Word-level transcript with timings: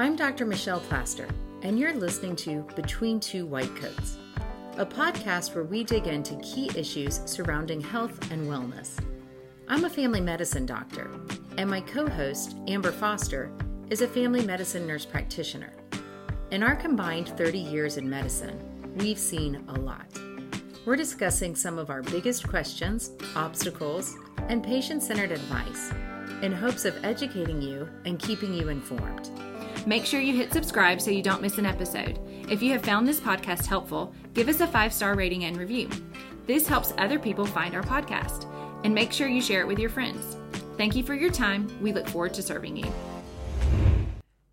I'm 0.00 0.14
Dr. 0.14 0.46
Michelle 0.46 0.78
Plaster, 0.78 1.26
and 1.62 1.76
you're 1.76 1.92
listening 1.92 2.36
to 2.36 2.62
Between 2.76 3.18
Two 3.18 3.46
White 3.46 3.74
Coats, 3.74 4.16
a 4.76 4.86
podcast 4.86 5.56
where 5.56 5.64
we 5.64 5.82
dig 5.82 6.06
into 6.06 6.36
key 6.36 6.70
issues 6.76 7.20
surrounding 7.26 7.80
health 7.80 8.30
and 8.30 8.46
wellness. 8.46 8.96
I'm 9.66 9.86
a 9.86 9.90
family 9.90 10.20
medicine 10.20 10.66
doctor, 10.66 11.10
and 11.56 11.68
my 11.68 11.80
co 11.80 12.08
host, 12.08 12.54
Amber 12.68 12.92
Foster, 12.92 13.50
is 13.90 14.00
a 14.00 14.06
family 14.06 14.46
medicine 14.46 14.86
nurse 14.86 15.04
practitioner. 15.04 15.72
In 16.52 16.62
our 16.62 16.76
combined 16.76 17.30
30 17.36 17.58
years 17.58 17.96
in 17.96 18.08
medicine, 18.08 18.94
we've 18.98 19.18
seen 19.18 19.64
a 19.66 19.80
lot. 19.80 20.06
We're 20.86 20.94
discussing 20.94 21.56
some 21.56 21.76
of 21.76 21.90
our 21.90 22.02
biggest 22.02 22.46
questions, 22.46 23.10
obstacles, 23.34 24.14
and 24.48 24.62
patient 24.62 25.02
centered 25.02 25.32
advice 25.32 25.90
in 26.42 26.52
hopes 26.52 26.84
of 26.84 27.04
educating 27.04 27.60
you 27.60 27.88
and 28.04 28.16
keeping 28.20 28.54
you 28.54 28.68
informed. 28.68 29.28
Make 29.88 30.04
sure 30.04 30.20
you 30.20 30.36
hit 30.36 30.52
subscribe 30.52 31.00
so 31.00 31.10
you 31.10 31.22
don't 31.22 31.40
miss 31.40 31.56
an 31.56 31.64
episode. 31.64 32.18
If 32.50 32.62
you 32.62 32.72
have 32.72 32.82
found 32.82 33.08
this 33.08 33.20
podcast 33.20 33.64
helpful, 33.64 34.12
give 34.34 34.50
us 34.50 34.60
a 34.60 34.66
five 34.66 34.92
star 34.92 35.14
rating 35.14 35.44
and 35.44 35.56
review. 35.56 35.88
This 36.46 36.68
helps 36.68 36.92
other 36.98 37.18
people 37.18 37.46
find 37.46 37.74
our 37.74 37.82
podcast. 37.82 38.44
And 38.84 38.94
make 38.94 39.14
sure 39.14 39.28
you 39.28 39.40
share 39.40 39.62
it 39.62 39.66
with 39.66 39.78
your 39.78 39.88
friends. 39.88 40.36
Thank 40.76 40.94
you 40.94 41.02
for 41.02 41.14
your 41.14 41.30
time. 41.30 41.74
We 41.80 41.94
look 41.94 42.06
forward 42.06 42.34
to 42.34 42.42
serving 42.42 42.76
you. 42.76 42.92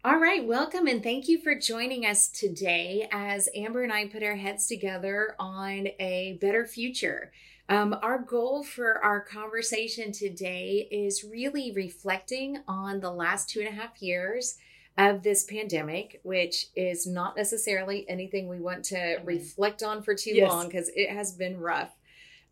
All 0.06 0.20
right, 0.20 0.48
welcome 0.48 0.88
and 0.88 1.04
thank 1.04 1.28
you 1.28 1.38
for 1.42 1.54
joining 1.54 2.06
us 2.06 2.30
today 2.30 3.10
as 3.12 3.50
Amber 3.54 3.84
and 3.84 3.92
I 3.92 4.08
put 4.08 4.24
our 4.24 4.38
heads 4.38 4.68
together 4.68 5.36
on 5.38 5.90
a 6.00 6.38
better 6.40 6.66
future. 6.66 7.34
Um, 7.68 7.94
our 8.02 8.20
goal 8.20 8.64
for 8.64 9.04
our 9.04 9.20
conversation 9.20 10.14
today 10.14 10.88
is 10.90 11.26
really 11.26 11.74
reflecting 11.74 12.60
on 12.70 13.02
the 13.02 13.12
last 13.12 13.50
two 13.50 13.60
and 13.60 13.68
a 13.68 13.74
half 13.74 14.02
years 14.02 14.58
of 14.98 15.24
this 15.24 15.44
pandemic, 15.44 16.22
which 16.24 16.68
is 16.76 17.06
not 17.06 17.36
necessarily 17.36 18.08
anything 18.10 18.48
we 18.48 18.60
want 18.60 18.84
to 18.86 18.96
mm-hmm. 18.96 19.26
reflect 19.26 19.84
on 19.84 20.02
for 20.02 20.16
too 20.16 20.36
yes. 20.36 20.50
long 20.50 20.68
because 20.68 20.90
it 20.96 21.10
has 21.10 21.34
been 21.34 21.60
rough. 21.60 21.96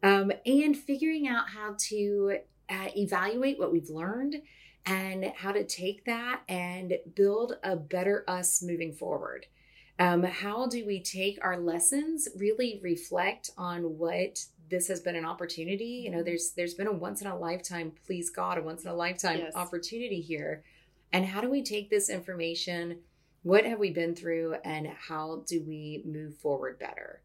Um, 0.01 0.33
and 0.45 0.75
figuring 0.75 1.27
out 1.27 1.49
how 1.49 1.75
to 1.89 2.39
uh, 2.69 2.89
evaluate 2.97 3.57
what 3.57 3.71
we've 3.71 3.89
learned 3.89 4.41
and 4.85 5.31
how 5.37 5.53
to 5.53 5.63
take 5.63 6.03
that 6.05 6.41
and 6.49 6.97
build 7.15 7.53
a 7.63 7.77
better 7.77 8.25
us 8.27 8.61
moving 8.61 8.91
forward. 8.91 9.45
Um, 9.99 10.23
how 10.23 10.67
do 10.67 10.85
we 10.85 11.01
take 11.01 11.39
our 11.41 11.57
lessons, 11.57 12.27
really 12.35 12.81
reflect 12.83 13.51
on 13.57 13.97
what 13.97 14.43
this 14.69 14.87
has 14.89 14.99
been 14.99 15.15
an 15.15 15.23
opportunity? 15.23 16.01
You 16.03 16.11
know, 16.11 16.17
mm-hmm. 16.17 16.25
there's 16.25 16.51
there's 16.57 16.73
been 16.73 16.87
a 16.87 16.91
once 16.91 17.21
in 17.21 17.27
a 17.27 17.37
lifetime, 17.37 17.93
please 18.05 18.29
God, 18.29 18.57
a 18.57 18.61
once 18.61 18.83
in 18.83 18.89
a 18.89 18.95
lifetime 18.95 19.39
yes. 19.39 19.55
opportunity 19.55 20.19
here. 20.19 20.63
And 21.13 21.27
how 21.27 21.39
do 21.39 21.49
we 21.49 21.63
take 21.63 21.89
this 21.89 22.09
information? 22.09 22.99
What 23.43 23.65
have 23.65 23.77
we 23.77 23.91
been 23.91 24.15
through, 24.15 24.55
and 24.65 24.87
how 24.87 25.43
do 25.45 25.63
we 25.65 26.01
move 26.05 26.35
forward 26.35 26.79
better? 26.79 27.21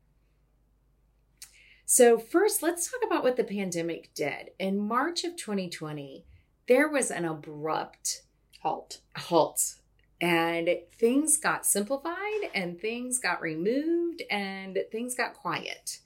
So, 1.86 2.18
first, 2.18 2.62
let's 2.62 2.90
talk 2.90 3.00
about 3.06 3.24
what 3.24 3.36
the 3.36 3.44
pandemic 3.44 4.12
did. 4.14 4.50
In 4.58 4.78
March 4.78 5.24
of 5.24 5.36
2020, 5.36 6.26
there 6.66 6.88
was 6.88 7.10
an 7.10 7.24
abrupt 7.24 8.24
halt. 8.60 9.00
Halt. 9.16 9.76
And 10.20 10.68
things 10.98 11.38
got 11.38 11.64
simplified 11.64 12.50
and 12.54 12.78
things 12.78 13.18
got 13.18 13.40
removed 13.40 14.22
and 14.30 14.78
things 14.92 15.14
got 15.14 15.32
quiet. 15.32 16.00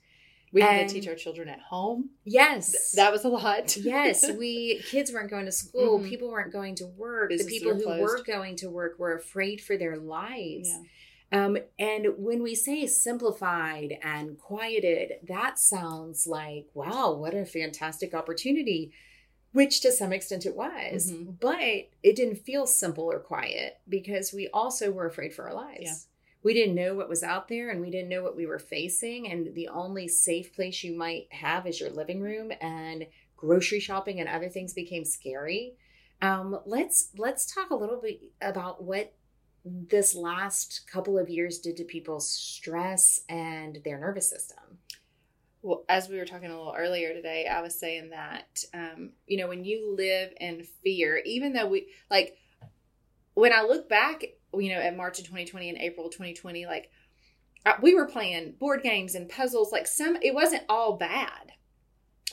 We 0.53 0.61
had 0.61 0.87
to 0.87 0.93
teach 0.93 1.07
our 1.07 1.15
children 1.15 1.49
at 1.49 1.59
home. 1.59 2.11
Yes. 2.23 2.91
that 2.91 3.11
was 3.11 3.25
a 3.25 3.29
lot. 3.29 3.75
yes. 3.77 4.23
We 4.37 4.81
kids 4.85 5.11
weren't 5.11 5.29
going 5.29 5.45
to 5.45 5.51
school, 5.51 5.99
mm-hmm. 5.99 6.07
people 6.07 6.29
weren't 6.29 6.53
going 6.53 6.75
to 6.75 6.87
work. 6.87 7.29
Businesses 7.29 7.51
the 7.51 7.59
people 7.59 7.75
who 7.75 7.83
closed. 7.83 8.01
were 8.01 8.23
going 8.23 8.55
to 8.57 8.69
work 8.69 8.99
were 8.99 9.15
afraid 9.15 9.61
for 9.61 9.77
their 9.77 9.97
lives. 9.97 10.69
Yeah. 10.69 11.45
Um, 11.45 11.57
and 11.79 12.07
when 12.17 12.43
we 12.43 12.53
say 12.53 12.85
simplified 12.85 13.97
and 14.03 14.37
quieted, 14.37 15.13
that 15.27 15.57
sounds 15.57 16.27
like, 16.27 16.67
wow, 16.75 17.13
what 17.13 17.33
a 17.33 17.43
fantastic 17.43 18.13
opportunity 18.13 18.93
which 19.53 19.81
to 19.81 19.91
some 19.91 20.11
extent 20.11 20.45
it 20.45 20.55
was. 20.55 21.11
Mm-hmm. 21.11 21.31
But 21.39 21.89
it 22.01 22.15
didn't 22.15 22.37
feel 22.37 22.67
simple 22.67 23.05
or 23.05 23.19
quiet 23.19 23.79
because 23.87 24.33
we 24.33 24.49
also 24.53 24.91
were 24.91 25.05
afraid 25.05 25.33
for 25.33 25.47
our 25.47 25.53
lives. 25.53 26.07
We 26.43 26.53
didn't 26.53 26.75
know 26.75 26.95
what 26.95 27.09
was 27.09 27.23
out 27.23 27.47
there 27.47 27.69
and 27.69 27.81
we 27.81 27.89
didn't 27.89 28.09
know 28.09 28.21
what 28.21 28.35
we 28.35 28.45
were 28.45 28.59
facing. 28.59 29.31
And 29.31 29.55
the 29.55 29.69
only 29.69 30.07
safe 30.07 30.53
place 30.53 30.83
you 30.83 30.95
might 30.95 31.27
have 31.31 31.65
is 31.65 31.79
your 31.79 31.89
living 31.89 32.21
room 32.21 32.51
and 32.61 33.07
grocery 33.37 33.79
shopping 33.79 34.19
and 34.19 34.27
other 34.27 34.49
things 34.49 34.73
became 34.73 35.05
scary. 35.05 35.75
Um, 36.21 36.59
let's 36.65 37.09
let's 37.17 37.53
talk 37.53 37.69
a 37.69 37.75
little 37.75 37.99
bit 38.01 38.21
about 38.41 38.83
what 38.83 39.13
this 39.65 40.13
last 40.13 40.89
couple 40.91 41.17
of 41.17 41.29
years 41.29 41.59
did 41.59 41.77
to 41.77 41.83
people's 41.83 42.29
stress 42.29 43.21
and 43.29 43.79
their 43.83 43.99
nervous 43.99 44.29
system 44.29 44.73
well, 45.63 45.85
as 45.87 46.09
we 46.09 46.17
were 46.17 46.25
talking 46.25 46.51
a 46.51 46.57
little 46.57 46.75
earlier 46.77 47.13
today, 47.13 47.47
I 47.47 47.61
was 47.61 47.79
saying 47.79 48.09
that, 48.09 48.63
um, 48.73 49.11
you 49.25 49.37
know, 49.37 49.47
when 49.47 49.63
you 49.63 49.95
live 49.95 50.33
in 50.39 50.67
fear, 50.83 51.21
even 51.25 51.53
though 51.53 51.67
we, 51.67 51.87
like, 52.11 52.37
when 53.33 53.53
I 53.53 53.61
look 53.61 53.87
back, 53.87 54.23
you 54.55 54.73
know, 54.73 54.81
at 54.81 54.95
March 54.95 55.19
of 55.19 55.25
2020 55.25 55.69
and 55.69 55.77
April 55.77 56.09
2020, 56.09 56.65
like, 56.65 56.89
we 57.81 57.95
were 57.95 58.05
playing 58.05 58.55
board 58.59 58.83
games 58.83 59.15
and 59.15 59.29
puzzles. 59.29 59.71
Like, 59.71 59.87
some, 59.87 60.17
it 60.21 60.33
wasn't 60.33 60.63
all 60.67 60.97
bad 60.97 61.53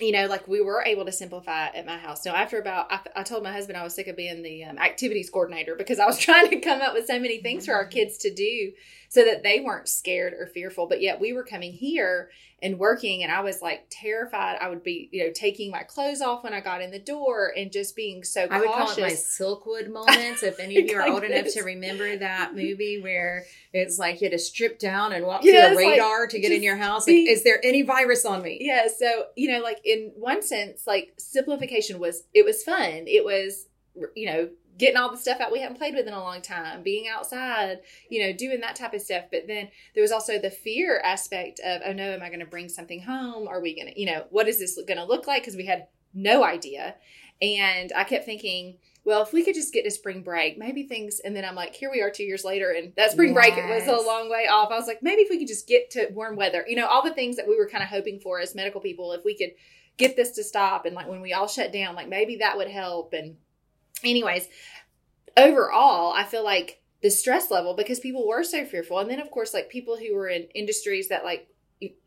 you 0.01 0.13
know, 0.13 0.27
like 0.27 0.49
we 0.49 0.61
were 0.61 0.83
able 0.85 1.05
to 1.05 1.13
simplify 1.13 1.67
at 1.69 1.87
my 1.87 1.99
house. 1.99 2.23
So 2.23 2.31
after 2.31 2.59
about, 2.59 2.91
I, 2.91 3.01
I 3.17 3.23
told 3.23 3.43
my 3.43 3.53
husband 3.53 3.77
I 3.77 3.85
was 3.85 3.95
sick 3.95 4.09
of 4.09 4.17
being 4.17 4.43
the 4.43 4.65
um, 4.65 4.79
activities 4.79 5.31
coordinator 5.31 5.75
because 5.75 5.99
I 5.99 6.07
was 6.07 6.19
trying 6.27 6.49
to 6.51 6.61
come 6.61 6.81
up 6.81 6.95
with 6.95 7.07
so 7.07 7.19
many 7.19 7.41
things 7.41 7.67
for 7.67 7.75
our 7.75 7.87
kids 7.87 8.19
to 8.19 8.33
do 8.33 8.73
so 9.11 9.25
that 9.25 9.43
they 9.43 9.59
weren't 9.59 9.89
scared 9.89 10.35
or 10.35 10.47
fearful. 10.47 10.87
But 10.87 11.03
yet 11.03 11.21
we 11.21 11.33
were 11.33 11.43
coming 11.43 11.73
here 11.73 12.31
and 12.63 12.79
working, 12.79 13.25
and 13.25 13.33
I 13.33 13.41
was 13.41 13.61
like 13.61 13.87
terrified. 13.91 14.59
I 14.61 14.69
would 14.69 14.85
be, 14.85 15.09
you 15.11 15.25
know, 15.25 15.33
taking 15.35 15.73
my 15.73 15.83
clothes 15.83 16.21
off 16.21 16.45
when 16.45 16.55
I 16.55 16.61
got 16.61 16.81
in 16.81 16.93
the 16.93 17.01
door 17.01 17.53
and 17.57 17.73
just 17.73 17.97
being 17.97 18.23
so. 18.23 18.47
Cautious. 18.47 18.57
I 18.57 18.61
would 18.61 18.69
call 18.69 18.91
it 18.93 19.01
my 19.01 19.11
Silkwood 19.11 19.91
moments. 19.93 20.45
if 20.45 20.61
any 20.61 20.79
of 20.79 20.87
you 20.87 20.97
are 20.97 21.09
old 21.09 21.25
enough 21.25 21.53
to 21.55 21.63
remember 21.63 22.17
that 22.19 22.55
movie 22.55 23.01
where 23.03 23.45
it's 23.73 23.99
like 23.99 24.21
you 24.21 24.27
had 24.27 24.33
to 24.33 24.39
strip 24.39 24.79
down 24.79 25.13
and 25.13 25.27
walk 25.27 25.43
yes, 25.43 25.75
through 25.75 25.85
a 25.85 25.91
radar 25.91 26.21
like, 26.21 26.31
to 26.31 26.39
get 26.39 26.53
in 26.53 26.63
your 26.63 26.77
house. 26.77 27.05
Be, 27.05 27.27
like, 27.27 27.37
is 27.37 27.43
there 27.43 27.59
any 27.65 27.83
virus 27.83 28.25
on 28.25 28.43
me? 28.43 28.59
Yeah. 28.61 28.87
So 28.97 29.25
you 29.35 29.51
know, 29.51 29.59
like 29.59 29.81
in 29.85 30.13
one 30.15 30.41
sense, 30.41 30.87
like 30.87 31.15
simplification 31.19 31.99
was 31.99 32.23
it 32.33 32.45
was 32.45 32.63
fun. 32.63 33.07
It 33.09 33.25
was 33.25 33.67
you 34.15 34.27
know 34.27 34.49
getting 34.81 34.97
all 34.97 35.11
the 35.11 35.17
stuff 35.17 35.41
out 35.41 35.53
we 35.53 35.61
hadn't 35.61 35.79
played 35.79 35.95
with 35.95 36.09
in 36.09 36.15
a 36.15 36.19
long 36.19 36.43
time, 36.43 36.83
being 36.83 37.07
outside, 37.07 37.79
you 38.09 38.21
know, 38.21 38.33
doing 38.33 38.61
that 38.61 38.75
type 38.75 38.95
of 38.95 39.03
stuff. 39.03 39.25
But 39.31 39.47
then 39.47 39.69
there 39.95 40.03
was 40.03 40.11
also 40.11 40.39
the 40.39 40.51
fear 40.51 41.01
aspect 41.05 41.61
of, 41.65 41.83
oh 41.85 41.93
no, 41.93 42.11
am 42.11 42.23
I 42.23 42.29
going 42.29 42.41
to 42.41 42.47
bring 42.47 42.69
something 42.69 43.03
home? 43.03 43.47
Are 43.47 43.61
we 43.61 43.77
going 43.77 43.93
to, 43.93 44.01
you 44.01 44.07
know, 44.07 44.25
what 44.31 44.49
is 44.49 44.59
this 44.59 44.77
going 44.87 44.99
to 44.99 45.05
look 45.05 45.27
like? 45.27 45.43
Because 45.43 45.57
we 45.57 45.67
had 45.67 45.87
no 46.13 46.43
idea. 46.43 46.97
And 47.43 47.93
I 47.95 48.05
kept 48.05 48.25
thinking, 48.25 48.79
well, 49.05 49.23
if 49.23 49.33
we 49.33 49.45
could 49.45 49.55
just 49.55 49.73
get 49.73 49.85
to 49.85 49.91
spring 49.91 50.23
break, 50.23 50.59
maybe 50.59 50.83
things. 50.83 51.21
And 51.21 51.35
then 51.35 51.45
I'm 51.45 51.55
like, 51.55 51.75
here 51.75 51.91
we 51.91 52.03
are 52.03 52.11
two 52.11 52.25
years 52.25 52.45
later, 52.45 52.71
and 52.71 52.93
that 52.97 53.13
spring 53.13 53.35
yes. 53.35 53.35
break 53.35 53.57
it 53.57 53.69
was 53.69 53.87
a 53.87 54.07
long 54.07 54.31
way 54.31 54.47
off. 54.51 54.71
I 54.71 54.77
was 54.77 54.87
like, 54.87 55.03
maybe 55.03 55.23
if 55.23 55.31
we 55.31 55.39
could 55.39 55.49
just 55.49 55.67
get 55.67 55.91
to 55.93 56.09
warm 56.13 56.37
weather, 56.37 56.65
you 56.69 56.77
know, 56.77 56.87
all 56.87 57.03
the 57.03 57.15
things 57.15 57.37
that 57.37 57.49
we 57.49 57.57
were 57.57 57.69
kind 57.69 57.83
of 57.83 57.89
hoping 57.89 58.21
for 58.21 58.41
as 58.41 58.55
medical 58.55 58.81
people, 58.81 59.13
if 59.13 59.25
we 59.25 59.37
could 59.37 59.53
get 59.97 60.17
this 60.17 60.33
to 60.33 60.45
stop, 60.45 60.85
and 60.85 60.95
like 60.95 61.09
when 61.09 61.23
we 61.23 61.33
all 61.33 61.49
shut 61.49 61.73
down, 61.73 61.95
like 61.95 62.09
maybe 62.09 62.37
that 62.37 62.57
would 62.59 62.69
help. 62.69 63.15
And 63.15 63.37
anyways, 64.05 64.49
overall, 65.37 66.13
I 66.13 66.25
feel 66.25 66.45
like 66.45 66.81
the 67.03 67.11
stress 67.11 67.51
level 67.51 67.75
because 67.75 68.01
people 68.01 68.27
were 68.27 68.45
so 68.45 68.65
fearful, 68.65 68.99
and 68.99 69.11
then 69.11 69.21
of 69.21 69.31
course, 69.31 69.55
like 69.55 69.69
people 69.69 69.97
who 69.97 70.15
were 70.15 70.29
in 70.29 70.45
industries 70.55 71.09
that 71.09 71.25
like 71.25 71.49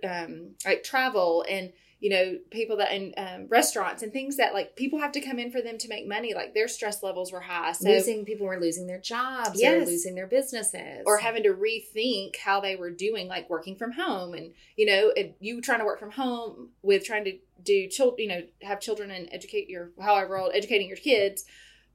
um 0.04 0.52
like 0.66 0.84
travel 0.84 1.44
and 1.50 1.74
you 2.04 2.10
know 2.10 2.38
people 2.52 2.78
that 2.78 2.92
in 2.92 3.14
um, 3.18 3.48
restaurants 3.48 4.04
and 4.04 4.12
things 4.12 4.36
that 4.36 4.54
like 4.54 4.76
people 4.76 5.00
have 5.00 5.14
to 5.14 5.22
come 5.22 5.40
in 5.40 5.50
for 5.50 5.62
them 5.62 5.78
to 5.78 5.88
make 5.88 6.06
money 6.06 6.34
like 6.34 6.54
their 6.54 6.68
stress 6.68 7.02
levels 7.02 7.32
were 7.32 7.40
high 7.40 7.72
so 7.72 7.90
losing 7.90 8.26
people 8.26 8.46
were 8.46 8.60
losing 8.60 8.86
their 8.88 9.00
jobs 9.00 9.60
yes. 9.60 9.82
or 9.82 9.86
losing 9.86 10.14
their 10.14 10.28
businesses 10.28 11.02
or 11.06 11.18
having 11.18 11.44
to 11.44 11.54
rethink 11.54 12.36
how 12.36 12.60
they 12.60 12.76
were 12.76 12.92
doing 12.92 13.30
like 13.30 13.50
working 13.50 13.78
from 13.78 13.94
home 13.94 14.34
and 14.34 14.52
you 14.76 14.86
know 14.86 15.14
you 15.40 15.62
trying 15.62 15.80
to 15.80 15.86
work 15.86 15.98
from 16.00 16.12
home 16.12 16.68
with 16.82 17.06
trying 17.06 17.24
to 17.24 17.38
do 17.64 17.88
children 17.88 18.20
you 18.20 18.28
know 18.28 18.42
have 18.62 18.82
children 18.82 19.10
and 19.10 19.30
educate 19.32 19.70
your 19.70 19.92
however 20.02 20.38
old 20.38 20.52
educating 20.54 20.90
your 20.90 20.98
kids 20.98 21.46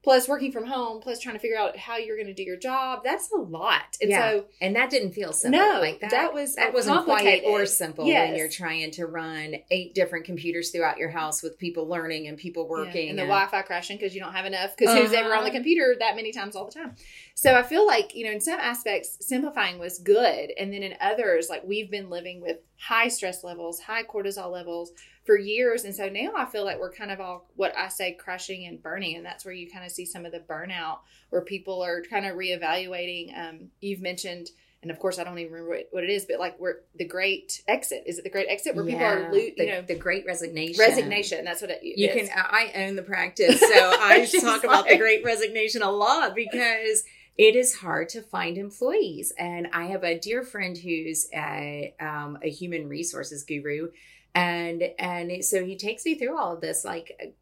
plus 0.03 0.29
working 0.29 0.53
from 0.53 0.67
home, 0.67 1.01
plus 1.01 1.19
trying 1.19 1.35
to 1.35 1.39
figure 1.41 1.59
out 1.59 1.77
how 1.77 1.97
you're 1.97 2.17
going 2.17 2.29
to 2.29 2.35
do 2.35 2.43
your 2.43 2.57
job. 2.57 3.01
That's 3.03 3.31
a 3.33 3.37
lot. 3.37 3.97
And 4.01 4.11
yeah. 4.11 4.31
so, 4.31 4.45
and 4.61 4.77
that 4.77 4.91
didn't 4.91 5.13
feel 5.13 5.33
simple. 5.33 5.61
No, 5.61 5.81
like 5.81 6.01
that. 6.01 6.11
That 6.11 6.33
was 6.33 6.55
that 6.55 6.73
wasn't 6.73 7.05
quiet 7.05 7.43
or 7.45 7.67
simple 7.67 8.07
yes. 8.07 8.29
when 8.29 8.39
you're 8.39 8.49
trying 8.49 8.91
to 8.93 9.07
run 9.07 9.57
eight 9.71 9.95
different 9.95 10.25
computers 10.25 10.71
throughout 10.71 10.99
your 10.99 11.11
house 11.11 11.43
with 11.43 11.59
people 11.59 11.89
learning 11.89 12.29
and 12.29 12.39
people 12.39 12.69
working 12.69 13.05
yeah. 13.05 13.11
and 13.11 13.19
the 13.19 13.23
and, 13.23 13.31
Wi-Fi 13.31 13.63
crashing 13.63 13.97
because 13.97 14.15
you 14.15 14.21
don't 14.21 14.33
have 14.33 14.47
enough 14.47 14.77
because 14.77 14.95
uh-huh. 14.95 15.03
who's 15.03 15.13
ever 15.13 15.35
on 15.35 15.43
the 15.43 15.49
uh-huh. 15.49 15.57
computer 15.57 15.97
that 15.99 16.17
many 16.17 16.33
times 16.33 16.55
all 16.55 16.67
the 16.67 16.73
time. 16.73 16.95
So 17.35 17.55
I 17.55 17.63
feel 17.63 17.87
like 17.87 18.15
you 18.15 18.25
know 18.25 18.33
in 18.33 18.41
some 18.41 18.61
aspects 18.61 19.17
simplifying 19.21 19.79
was 19.79 19.99
good, 19.99 20.53
and 20.59 20.73
then 20.73 20.83
in 20.83 20.95
others 21.01 21.49
like 21.51 21.63
we've 21.65 21.91
been 21.91 22.09
living 22.09 22.41
with 22.41 22.59
high 22.79 23.09
stress 23.09 23.43
levels, 23.43 23.81
high 23.81 24.05
cortisol 24.05 24.53
levels 24.53 24.93
for 25.29 25.37
years. 25.37 25.85
And 25.85 25.95
so 25.95 26.09
now 26.09 26.31
I 26.35 26.47
feel 26.47 26.65
like 26.65 26.81
we're 26.81 26.91
kind 26.91 27.11
of 27.11 27.21
all 27.21 27.51
what 27.55 27.77
I 27.77 27.89
say 27.89 28.13
crashing 28.13 28.65
and 28.65 28.83
burning. 28.83 29.15
And 29.15 29.27
that's 29.27 29.45
where 29.45 29.53
you 29.53 29.71
kind 29.71 29.85
of 29.85 29.93
see 29.93 30.07
some 30.07 30.25
of 30.25 30.33
the 30.33 30.39
burnout 30.41 31.01
where 31.29 31.43
people 31.43 31.85
are 31.85 32.03
kind 32.03 32.25
of 32.25 32.35
reevaluating. 32.35 33.39
Um, 33.39 33.69
you've 33.83 34.01
mentioned, 34.01 34.49
and 34.81 34.91
of 34.91 34.99
course, 34.99 35.19
I 35.19 35.25
don't 35.25 35.39
even 35.39 35.53
remember 35.53 35.75
what, 35.77 35.89
what 35.91 36.03
it 36.05 36.09
is, 36.09 36.25
but 36.25 36.39
like 36.39 36.59
we're 36.59 36.77
the 36.97 37.05
great 37.05 37.63
exit. 37.69 38.05
Is 38.07 38.17
it 38.19 38.25
the 38.25 38.31
great 38.31 38.47
exit 38.49 38.75
where 38.75 38.87
people 38.87 39.05
are, 39.05 39.31
lo- 39.31 39.37
you 39.39 39.53
the, 39.55 39.67
know, 39.67 39.83
the 39.83 39.97
great 39.97 40.25
resignation. 40.25 40.81
resignation? 40.81 41.45
That's 41.45 41.61
what 41.61 41.73
it 41.73 41.81
You 41.83 42.09
is. 42.09 42.31
can. 42.31 42.31
I 42.35 42.73
own 42.87 42.97
the 42.97 43.03
practice, 43.03 43.61
so 43.61 43.67
I 43.71 44.27
talk 44.41 44.65
about 44.65 44.89
the 44.89 44.97
great 44.97 45.23
resignation 45.27 45.83
a 45.83 45.91
lot 45.91 46.35
because 46.35 47.05
it 47.39 47.55
is 47.55 47.77
hard 47.77 48.09
to 48.11 48.21
find 48.21 48.59
employees. 48.59 49.33
And 49.39 49.69
I 49.73 49.87
have 49.87 50.03
a 50.03 50.19
dear 50.19 50.43
friend 50.43 50.77
who's 50.77 51.29
a, 51.33 51.95
um, 52.01 52.37
a 52.43 52.51
human 52.51 52.89
resources 52.89 53.45
guru, 53.45 53.91
and 54.35 54.83
and 54.99 55.45
so 55.45 55.65
he 55.65 55.77
takes 55.77 56.05
me 56.05 56.17
through 56.17 56.37
all 56.37 56.55
of 56.55 56.61
this, 56.61 56.85
like 56.85 57.37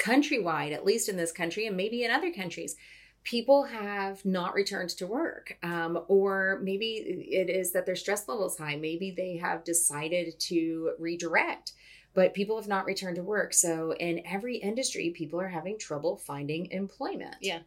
countrywide, 0.00 0.72
at 0.72 0.84
least 0.84 1.08
in 1.08 1.16
this 1.16 1.30
country, 1.30 1.66
and 1.66 1.76
maybe 1.76 2.02
in 2.02 2.10
other 2.10 2.32
countries. 2.32 2.76
People 3.22 3.64
have 3.64 4.22
not 4.26 4.52
returned 4.52 4.90
to 4.90 5.06
work, 5.06 5.56
um, 5.62 5.98
or 6.08 6.60
maybe 6.62 6.96
it 7.30 7.48
is 7.48 7.72
that 7.72 7.86
their 7.86 7.96
stress 7.96 8.28
level 8.28 8.46
is 8.46 8.58
high. 8.58 8.76
Maybe 8.76 9.14
they 9.16 9.38
have 9.38 9.64
decided 9.64 10.38
to 10.40 10.92
redirect 10.98 11.72
but 12.14 12.32
people 12.32 12.56
have 12.56 12.68
not 12.68 12.86
returned 12.86 13.16
to 13.16 13.22
work. 13.22 13.52
So 13.52 13.92
in 13.92 14.22
every 14.24 14.56
industry, 14.56 15.10
people 15.10 15.40
are 15.40 15.48
having 15.48 15.78
trouble 15.78 16.16
finding 16.16 16.70
employment. 16.70 17.34
Yeah. 17.40 17.60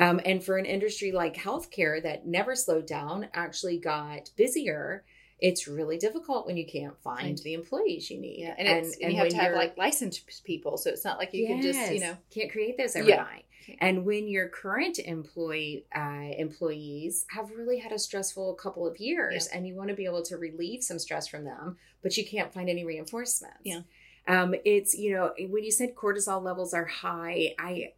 Um, 0.00 0.20
and 0.24 0.42
for 0.42 0.56
an 0.56 0.64
industry 0.64 1.12
like 1.12 1.36
healthcare 1.36 2.02
that 2.02 2.26
never 2.26 2.56
slowed 2.56 2.86
down, 2.86 3.28
actually 3.34 3.78
got 3.78 4.30
busier. 4.36 5.04
It's 5.38 5.68
really 5.68 5.98
difficult 5.98 6.46
when 6.46 6.56
you 6.56 6.66
can't 6.66 6.98
find 7.02 7.38
the 7.38 7.54
employees 7.54 8.10
you 8.10 8.18
need. 8.20 8.40
yeah, 8.40 8.54
and, 8.58 8.68
it's, 8.68 8.98
and, 8.98 9.12
you 9.12 9.18
have 9.18 9.28
to 9.28 9.36
have 9.36 9.54
like 9.54 9.76
licensed 9.78 10.44
people, 10.44 10.76
so 10.76 10.90
it's 10.90 11.04
not 11.04 11.18
like 11.18 11.32
you 11.32 11.46
can 11.46 11.62
just 11.62 11.92
you 11.92 12.00
know 12.00 12.16
can't 12.30 12.50
create 12.50 12.76
those 12.76 12.96
Yeah. 12.96 13.02
overnight. 13.02 13.44
And 13.78 14.04
when 14.04 14.26
your 14.26 14.48
current 14.48 14.98
employee 14.98 15.84
uh, 15.94 16.30
employees 16.36 17.26
have 17.30 17.50
really 17.52 17.78
had 17.78 17.92
a 17.92 17.98
stressful 17.98 18.54
couple 18.54 18.86
of 18.86 18.98
years, 18.98 19.46
and 19.46 19.66
you 19.66 19.76
want 19.76 19.90
to 19.90 19.94
be 19.94 20.06
able 20.06 20.22
to 20.24 20.36
relieve 20.36 20.82
some 20.82 20.98
stress 20.98 21.28
from 21.28 21.44
them, 21.44 21.76
but 22.02 22.16
you 22.16 22.26
can't 22.26 22.52
find 22.52 22.68
any 22.68 22.84
reinforcements. 22.84 23.60
Yeah. 23.62 23.80
Um, 24.26 24.54
it's 24.64 24.94
you 24.94 25.14
know 25.14 25.32
when 25.48 25.64
you 25.64 25.70
said 25.70 25.94
cortisol 25.94 26.42
levels 26.42 26.74
are 26.74 26.84
high, 26.86 27.54
I 27.58 27.92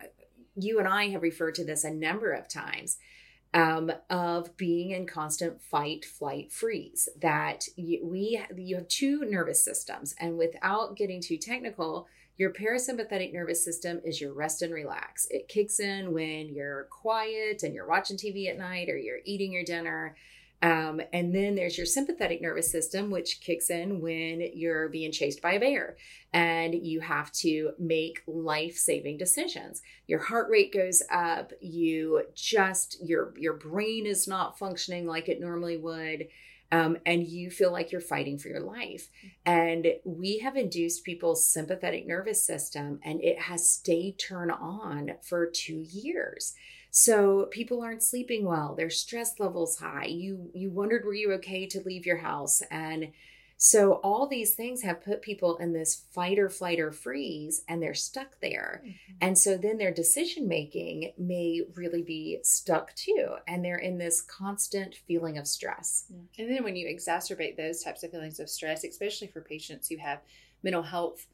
you 0.56 0.78
and 0.78 0.88
I 0.88 1.08
have 1.08 1.22
referred 1.22 1.54
to 1.56 1.64
this 1.64 1.84
a 1.84 1.90
number 1.90 2.32
of 2.32 2.49
times. 2.49 2.99
Um, 3.54 3.93
of 4.08 4.56
being 4.56 4.93
in 4.93 5.06
constant 5.06 5.60
fight, 5.60 6.06
flight, 6.06 6.50
freeze. 6.50 7.06
That 7.20 7.66
you, 7.76 8.00
we 8.02 8.43
you 8.56 8.76
have 8.76 8.88
two 8.88 9.26
nervous 9.26 9.62
systems, 9.62 10.14
and 10.19 10.38
without 10.38 10.96
getting 10.96 11.20
too 11.20 11.37
technical, 11.37 12.08
your 12.38 12.50
parasympathetic 12.50 13.32
nervous 13.32 13.62
system 13.62 14.00
is 14.04 14.20
your 14.20 14.32
rest 14.32 14.62
and 14.62 14.72
relax. 14.72 15.26
It 15.31 15.49
kicks 15.49 15.81
in 15.81 16.14
when 16.14 16.49
you're 16.49 16.84
quiet 16.84 17.62
and 17.62 17.75
you're 17.75 17.87
watching 17.87 18.16
TV 18.16 18.49
at 18.49 18.56
night 18.56 18.88
or 18.88 18.96
you're 18.96 19.19
eating 19.25 19.52
your 19.52 19.64
dinner. 19.64 20.16
Um, 20.62 21.00
and 21.12 21.35
then 21.35 21.56
there's 21.56 21.76
your 21.76 21.87
sympathetic 21.87 22.41
nervous 22.41 22.70
system, 22.70 23.11
which 23.11 23.41
kicks 23.41 23.69
in 23.69 24.00
when 24.00 24.41
you're 24.55 24.88
being 24.88 25.11
chased 25.11 25.43
by 25.43 25.55
a 25.55 25.61
bear 25.61 25.97
and 26.32 26.73
you 26.73 27.00
have 27.00 27.32
to 27.32 27.73
make 27.81 28.23
life 28.29 28.76
saving 28.76 29.19
decisions. 29.19 29.82
Your 30.06 30.20
heart 30.20 30.49
rate 30.49 30.73
goes 30.73 31.03
up. 31.11 31.53
You 31.61 32.23
just, 32.35 33.05
your, 33.05 33.35
your 33.37 33.55
brain 33.55 34.06
is 34.06 34.29
not 34.29 34.56
functioning 34.56 35.05
like 35.05 35.29
it 35.29 35.41
normally 35.41 35.76
would. 35.76 36.29
Um, 36.70 36.97
and 37.05 37.26
you 37.26 37.50
feel 37.50 37.70
like 37.70 37.93
you're 37.93 38.00
fighting 38.00 38.38
for 38.38 38.49
your 38.49 38.61
life. 38.61 39.11
And 39.44 39.87
we 40.05 40.38
have 40.38 40.56
induced 40.56 41.05
people's 41.05 41.47
sympathetic 41.47 42.06
nervous 42.06 42.47
system, 42.47 42.99
and 43.05 43.20
it 43.23 43.38
has 43.38 43.70
stayed 43.70 44.19
turned 44.19 44.53
on 44.53 45.12
for 45.23 45.44
two 45.44 45.85
years. 45.87 46.55
So 46.94 47.46
people 47.50 47.82
aren't 47.82 48.02
sleeping 48.02 48.44
well. 48.44 48.74
Their 48.74 48.90
stress 48.90 49.40
levels 49.40 49.78
high. 49.78 50.04
You 50.04 50.50
you 50.54 50.70
wondered 50.70 51.06
were 51.06 51.14
you 51.14 51.32
okay 51.32 51.66
to 51.66 51.80
leave 51.80 52.04
your 52.04 52.18
house, 52.18 52.62
and 52.70 53.12
so 53.56 53.94
all 54.02 54.26
these 54.26 54.54
things 54.54 54.82
have 54.82 55.04
put 55.04 55.22
people 55.22 55.56
in 55.56 55.72
this 55.72 56.02
fight 56.10 56.38
or 56.38 56.50
flight 56.50 56.80
or 56.80 56.90
freeze, 56.90 57.62
and 57.68 57.80
they're 57.80 57.94
stuck 57.94 58.40
there. 58.40 58.82
Mm-hmm. 58.84 59.12
And 59.20 59.38
so 59.38 59.56
then 59.56 59.78
their 59.78 59.94
decision 59.94 60.48
making 60.48 61.12
may 61.16 61.62
really 61.76 62.02
be 62.02 62.40
stuck 62.42 62.92
too, 62.94 63.36
and 63.46 63.64
they're 63.64 63.78
in 63.78 63.98
this 63.98 64.20
constant 64.20 64.96
feeling 65.06 65.38
of 65.38 65.46
stress. 65.46 66.06
And 66.38 66.50
then 66.50 66.64
when 66.64 66.76
you 66.76 66.88
exacerbate 66.88 67.56
those 67.56 67.82
types 67.82 68.02
of 68.02 68.10
feelings 68.10 68.38
of 68.38 68.50
stress, 68.50 68.84
especially 68.84 69.28
for 69.28 69.40
patients 69.40 69.88
who 69.88 69.96
have 69.96 70.18
mental 70.62 70.82
health 70.82 71.26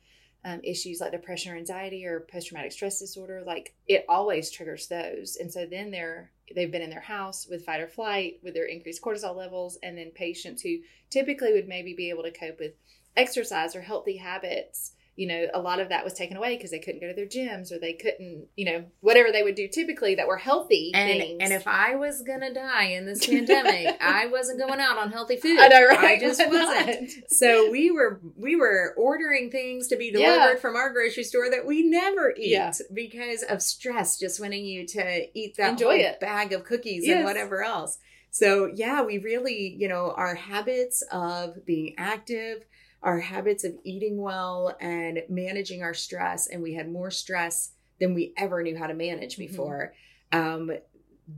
um, 0.44 0.61
issues 0.62 1.00
like 1.00 1.12
depression 1.12 1.52
or 1.52 1.56
anxiety 1.56 2.06
or 2.06 2.20
post 2.20 2.49
traumatic 2.49 2.73
stress 2.73 2.99
disorder, 2.99 3.43
like 3.46 3.75
it 3.87 4.05
always 4.08 4.50
triggers 4.50 4.87
those. 4.87 5.37
And 5.37 5.52
so 5.52 5.67
then 5.67 5.90
they're 5.90 6.31
they've 6.55 6.73
been 6.73 6.82
in 6.82 6.90
their 6.90 7.00
house 7.00 7.46
with 7.49 7.64
fight 7.64 7.81
or 7.81 7.88
flight 7.88 8.38
with 8.43 8.55
their 8.55 8.64
increased 8.64 9.02
cortisol 9.02 9.37
levels, 9.37 9.79
and 9.82 9.99
then 9.99 10.11
patients 10.11 10.62
who 10.62 10.79
typically 11.11 11.52
would 11.52 11.69
maybe 11.69 11.94
be 11.94 12.11
able 12.11 12.23
to 12.23 12.31
cope 12.31 12.58
with 12.58 12.73
exercise 13.17 13.75
or 13.75 13.82
healthy 13.82 14.17
habits. 14.17 14.93
You 15.19 15.26
know, 15.26 15.47
a 15.53 15.61
lot 15.61 15.81
of 15.81 15.88
that 15.88 16.05
was 16.05 16.15
taken 16.15 16.37
away 16.37 16.56
because 16.56 16.70
they 16.70 16.79
couldn't 16.79 17.00
go 17.00 17.09
to 17.09 17.12
their 17.15 17.26
gyms 17.26 17.73
or 17.73 17.79
they 17.81 17.93
couldn't, 17.94 18.47
you 18.56 18.65
know, 18.65 18.85
whatever 19.00 19.32
they 19.32 19.43
would 19.43 19.56
do 19.56 19.67
typically 19.67 20.15
that 20.15 20.29
were 20.29 20.37
healthy 20.37 20.93
And 20.94 21.20
things. 21.20 21.38
and 21.43 21.53
if 21.53 21.67
I 21.67 21.97
was 21.97 22.23
gonna 22.23 22.55
die 22.55 22.85
in 22.97 23.05
this 23.05 23.26
pandemic, 23.32 23.97
I 24.00 24.26
wasn't 24.29 24.61
going 24.61 24.79
out 24.79 24.97
on 24.97 25.11
healthy 25.11 25.37
food. 25.37 25.59
I 25.59 25.67
know, 25.69 25.87
right? 25.88 25.99
I 25.99 26.19
just 26.20 26.41
wasn't. 26.49 27.11
So 27.31 27.69
we 27.70 27.91
were 27.91 28.20
we 28.37 28.55
were 28.55 28.94
ordering 28.97 29.50
things 29.50 29.88
to 29.88 29.97
be 29.97 30.12
Yeah. 30.15 30.35
delivered 30.37 30.61
from 30.61 30.76
our 30.76 30.93
grocery 30.93 31.25
store 31.25 31.50
that 31.50 31.67
we 31.67 31.82
never 31.82 32.32
eat 32.37 32.50
Yeah. 32.50 32.73
because 32.94 33.43
of 33.43 33.61
stress, 33.61 34.19
just 34.20 34.41
wanting 34.41 34.65
you 34.65 34.87
to 34.87 35.26
eat 35.38 35.56
that 35.56 35.70
Enjoy 35.73 35.97
it. 35.97 36.20
bag 36.20 36.53
of 36.53 36.62
cookies 36.62 37.05
Yes. 37.05 37.17
and 37.17 37.25
whatever 37.25 37.65
else. 37.65 37.99
So 38.31 38.70
yeah, 38.73 39.03
we 39.03 39.19
really, 39.19 39.75
you 39.79 39.88
know, 39.88 40.12
our 40.17 40.37
habits 40.37 41.03
of 41.11 41.65
being 41.67 41.94
active, 41.99 42.65
our 43.03 43.21
habits 43.21 43.65
of 43.65 43.75
eating 43.85 44.21
well 44.21 44.77
and 44.81 45.23
managing 45.29 45.83
our 45.83 45.95
stress, 45.95 46.47
and 46.49 46.62
we 46.62 46.75
had 46.75 46.91
more 46.91 47.11
stress 47.11 47.73
than 48.00 48.15
we 48.15 48.33
ever 48.37 48.62
knew 48.62 48.77
how 48.77 48.87
to 48.87 48.95
manage 48.95 49.37
Mhm. 49.37 49.49
before. 49.49 49.95
Um, 50.33 50.73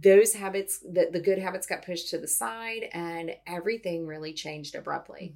those 0.02 0.34
habits, 0.34 0.78
the, 0.78 1.08
the 1.10 1.20
good 1.20 1.38
habits 1.38 1.66
got 1.66 1.84
pushed 1.84 2.10
to 2.10 2.18
the 2.18 2.28
side, 2.28 2.88
and 2.92 3.34
everything 3.46 4.06
really 4.06 4.32
changed 4.32 4.74
abruptly. 4.74 5.34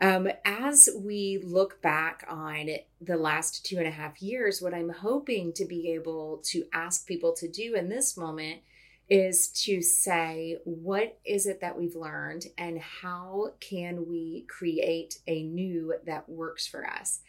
Um, 0.00 0.28
as 0.44 0.88
we 0.98 1.38
look 1.44 1.80
back 1.82 2.24
on 2.28 2.70
the 3.00 3.16
last 3.16 3.64
two 3.64 3.78
and 3.78 3.86
a 3.86 3.90
half 3.90 4.20
years, 4.20 4.60
what 4.60 4.74
I'm 4.74 4.88
hoping 4.88 5.52
to 5.52 5.64
be 5.64 5.92
able 5.92 6.38
to 6.46 6.64
ask 6.72 7.06
people 7.06 7.32
to 7.34 7.46
do 7.48 7.74
in 7.74 7.88
this 7.88 8.16
moment 8.16 8.62
is 9.08 9.48
to 9.48 9.82
say, 9.82 10.58
what 10.64 11.18
is 11.24 11.46
it 11.46 11.60
that 11.60 11.78
we've 11.78 11.96
learned 11.96 12.46
and 12.56 12.78
how 12.78 13.52
can 13.60 14.08
we 14.08 14.46
create 14.48 15.18
a 15.26 15.42
new 15.42 15.94
that 16.06 16.28
works 16.28 16.66
for 16.66 16.86
us? 16.86 17.20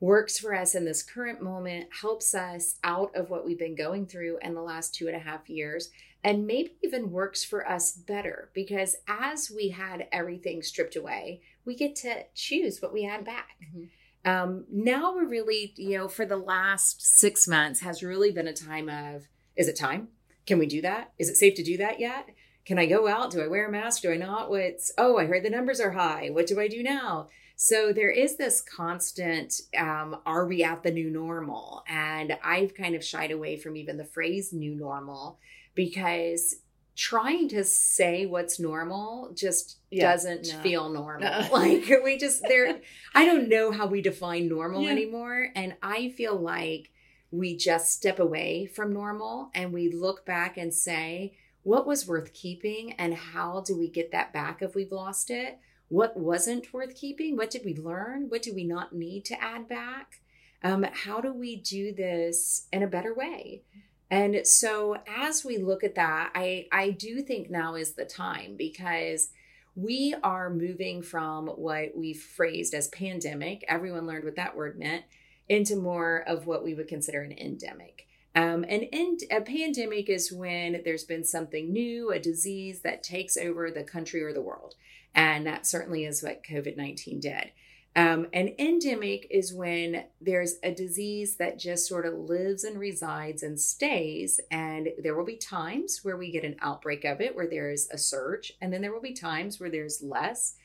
Works 0.00 0.38
for 0.38 0.54
us 0.54 0.74
in 0.74 0.84
this 0.84 1.02
current 1.02 1.42
moment, 1.42 1.88
helps 2.00 2.34
us 2.34 2.76
out 2.84 3.14
of 3.14 3.30
what 3.30 3.44
we've 3.44 3.58
been 3.58 3.74
going 3.74 4.06
through 4.06 4.38
in 4.42 4.54
the 4.54 4.62
last 4.62 4.94
two 4.94 5.06
and 5.06 5.16
a 5.16 5.20
half 5.20 5.48
years, 5.48 5.90
and 6.22 6.46
maybe 6.46 6.72
even 6.82 7.10
works 7.10 7.44
for 7.44 7.68
us 7.68 7.92
better 7.92 8.50
because 8.52 8.96
as 9.08 9.50
we 9.50 9.70
had 9.70 10.06
everything 10.12 10.62
stripped 10.62 10.96
away, 10.96 11.40
we 11.64 11.74
get 11.74 11.96
to 11.96 12.24
choose 12.34 12.80
what 12.80 12.92
we 12.92 13.06
add 13.06 13.24
back. 13.24 13.56
Mhm. 13.74 13.88
Um, 14.24 14.64
now 14.68 15.14
we're 15.14 15.28
really, 15.28 15.72
you 15.76 15.96
know, 15.96 16.08
for 16.08 16.26
the 16.26 16.36
last 16.36 17.00
six 17.00 17.46
months 17.46 17.80
has 17.80 18.02
really 18.02 18.32
been 18.32 18.48
a 18.48 18.52
time 18.52 18.88
of 18.88 19.28
is 19.54 19.68
it 19.68 19.76
time? 19.76 20.08
Can 20.46 20.58
we 20.58 20.66
do 20.66 20.80
that? 20.82 21.12
Is 21.18 21.28
it 21.28 21.36
safe 21.36 21.54
to 21.56 21.62
do 21.62 21.76
that 21.78 21.98
yet? 22.00 22.28
Can 22.64 22.78
I 22.78 22.86
go 22.86 23.06
out? 23.08 23.30
Do 23.30 23.42
I 23.42 23.46
wear 23.46 23.68
a 23.68 23.70
mask? 23.70 24.02
Do 24.02 24.10
I 24.12 24.16
not? 24.16 24.50
What's 24.50 24.90
oh, 24.98 25.18
I 25.18 25.26
heard 25.26 25.44
the 25.44 25.50
numbers 25.50 25.80
are 25.80 25.92
high. 25.92 26.30
What 26.30 26.46
do 26.46 26.60
I 26.60 26.68
do 26.68 26.82
now? 26.82 27.28
So 27.56 27.92
there 27.92 28.10
is 28.10 28.36
this 28.36 28.60
constant 28.60 29.62
um, 29.78 30.16
are 30.26 30.46
we 30.46 30.62
at 30.62 30.82
the 30.82 30.90
new 30.90 31.08
normal? 31.10 31.84
And 31.88 32.36
I've 32.44 32.74
kind 32.74 32.94
of 32.94 33.04
shied 33.04 33.30
away 33.30 33.56
from 33.56 33.76
even 33.76 33.96
the 33.96 34.04
phrase 34.04 34.52
new 34.52 34.74
normal 34.74 35.38
because 35.74 36.56
trying 36.96 37.48
to 37.50 37.62
say 37.62 38.24
what's 38.26 38.58
normal 38.58 39.30
just 39.34 39.78
Yeah, 39.90 40.10
doesn't 40.12 40.48
no. 40.52 40.60
feel 40.60 40.88
normal. 40.88 41.28
No. 41.30 41.48
Like 41.52 41.90
we 42.04 42.18
just 42.18 42.42
there 42.42 42.80
I 43.14 43.24
don't 43.26 43.48
know 43.48 43.70
how 43.70 43.86
we 43.86 44.00
define 44.02 44.48
normal 44.48 44.82
Yeah. 44.82 44.90
anymore 44.90 45.48
and 45.54 45.76
I 45.82 46.08
feel 46.10 46.34
like 46.36 46.90
we 47.30 47.56
just 47.56 47.92
step 47.92 48.18
away 48.18 48.66
from 48.66 48.92
normal 48.92 49.50
and 49.54 49.72
we 49.72 49.90
look 49.90 50.24
back 50.24 50.56
and 50.56 50.72
say 50.72 51.36
what 51.62 51.86
was 51.86 52.06
worth 52.06 52.32
keeping 52.32 52.92
and 52.92 53.14
how 53.14 53.60
do 53.60 53.76
we 53.76 53.88
get 53.88 54.12
that 54.12 54.32
back 54.32 54.62
if 54.62 54.74
we've 54.74 54.92
lost 54.92 55.30
it? 55.30 55.58
What 55.88 56.16
wasn't 56.16 56.72
worth 56.72 56.94
keeping? 56.94 57.36
What 57.36 57.50
did 57.50 57.64
we 57.64 57.74
learn? 57.74 58.28
What 58.28 58.42
do 58.42 58.54
we 58.54 58.64
not 58.64 58.92
need 58.92 59.24
to 59.26 59.42
add 59.42 59.68
back? 59.68 60.20
Um, 60.62 60.86
how 60.92 61.20
do 61.20 61.32
we 61.32 61.56
do 61.56 61.92
this 61.92 62.68
in 62.72 62.82
a 62.82 62.88
better 62.88 63.14
way? 63.14 63.62
And 64.10 64.46
so 64.46 64.96
as 65.08 65.44
we 65.44 65.58
look 65.58 65.82
at 65.82 65.96
that, 65.96 66.30
I 66.34 66.68
I 66.70 66.90
do 66.90 67.22
think 67.22 67.50
now 67.50 67.74
is 67.74 67.92
the 67.92 68.04
time 68.04 68.54
because 68.56 69.30
we 69.74 70.14
are 70.22 70.48
moving 70.48 71.02
from 71.02 71.48
what 71.48 71.96
we've 71.96 72.20
phrased 72.20 72.72
as 72.72 72.88
pandemic, 72.88 73.64
everyone 73.68 74.06
learned 74.06 74.24
what 74.24 74.36
that 74.36 74.56
word 74.56 74.78
meant, 74.78 75.04
into 75.48 75.76
more 75.76 76.24
of 76.26 76.46
what 76.46 76.64
we 76.64 76.74
would 76.74 76.88
consider 76.88 77.22
an 77.22 77.32
endemic. 77.32 78.06
Um, 78.34 78.64
an 78.64 78.82
end, 78.92 79.20
a 79.30 79.40
pandemic 79.40 80.10
is 80.10 80.30
when 80.30 80.82
there's 80.84 81.04
been 81.04 81.24
something 81.24 81.72
new, 81.72 82.10
a 82.10 82.18
disease 82.18 82.80
that 82.80 83.02
takes 83.02 83.36
over 83.36 83.70
the 83.70 83.82
country 83.82 84.22
or 84.22 84.34
the 84.34 84.42
world. 84.42 84.74
And 85.14 85.46
that 85.46 85.66
certainly 85.66 86.04
is 86.04 86.22
what 86.22 86.44
COVID 86.44 86.76
19 86.76 87.20
did. 87.20 87.52
Um, 87.96 88.26
an 88.34 88.52
endemic 88.58 89.26
is 89.30 89.54
when 89.54 90.04
there's 90.20 90.56
a 90.62 90.70
disease 90.70 91.36
that 91.36 91.58
just 91.58 91.88
sort 91.88 92.04
of 92.04 92.12
lives 92.12 92.62
and 92.62 92.78
resides 92.78 93.42
and 93.42 93.58
stays. 93.58 94.38
And 94.50 94.90
there 95.02 95.14
will 95.16 95.24
be 95.24 95.36
times 95.36 96.00
where 96.02 96.18
we 96.18 96.30
get 96.30 96.44
an 96.44 96.56
outbreak 96.60 97.06
of 97.06 97.22
it, 97.22 97.34
where 97.34 97.48
there's 97.48 97.88
a 97.90 97.96
surge, 97.96 98.52
and 98.60 98.70
then 98.70 98.82
there 98.82 98.92
will 98.92 99.00
be 99.00 99.14
times 99.14 99.58
where 99.58 99.70
there's 99.70 100.02
less. 100.02 100.56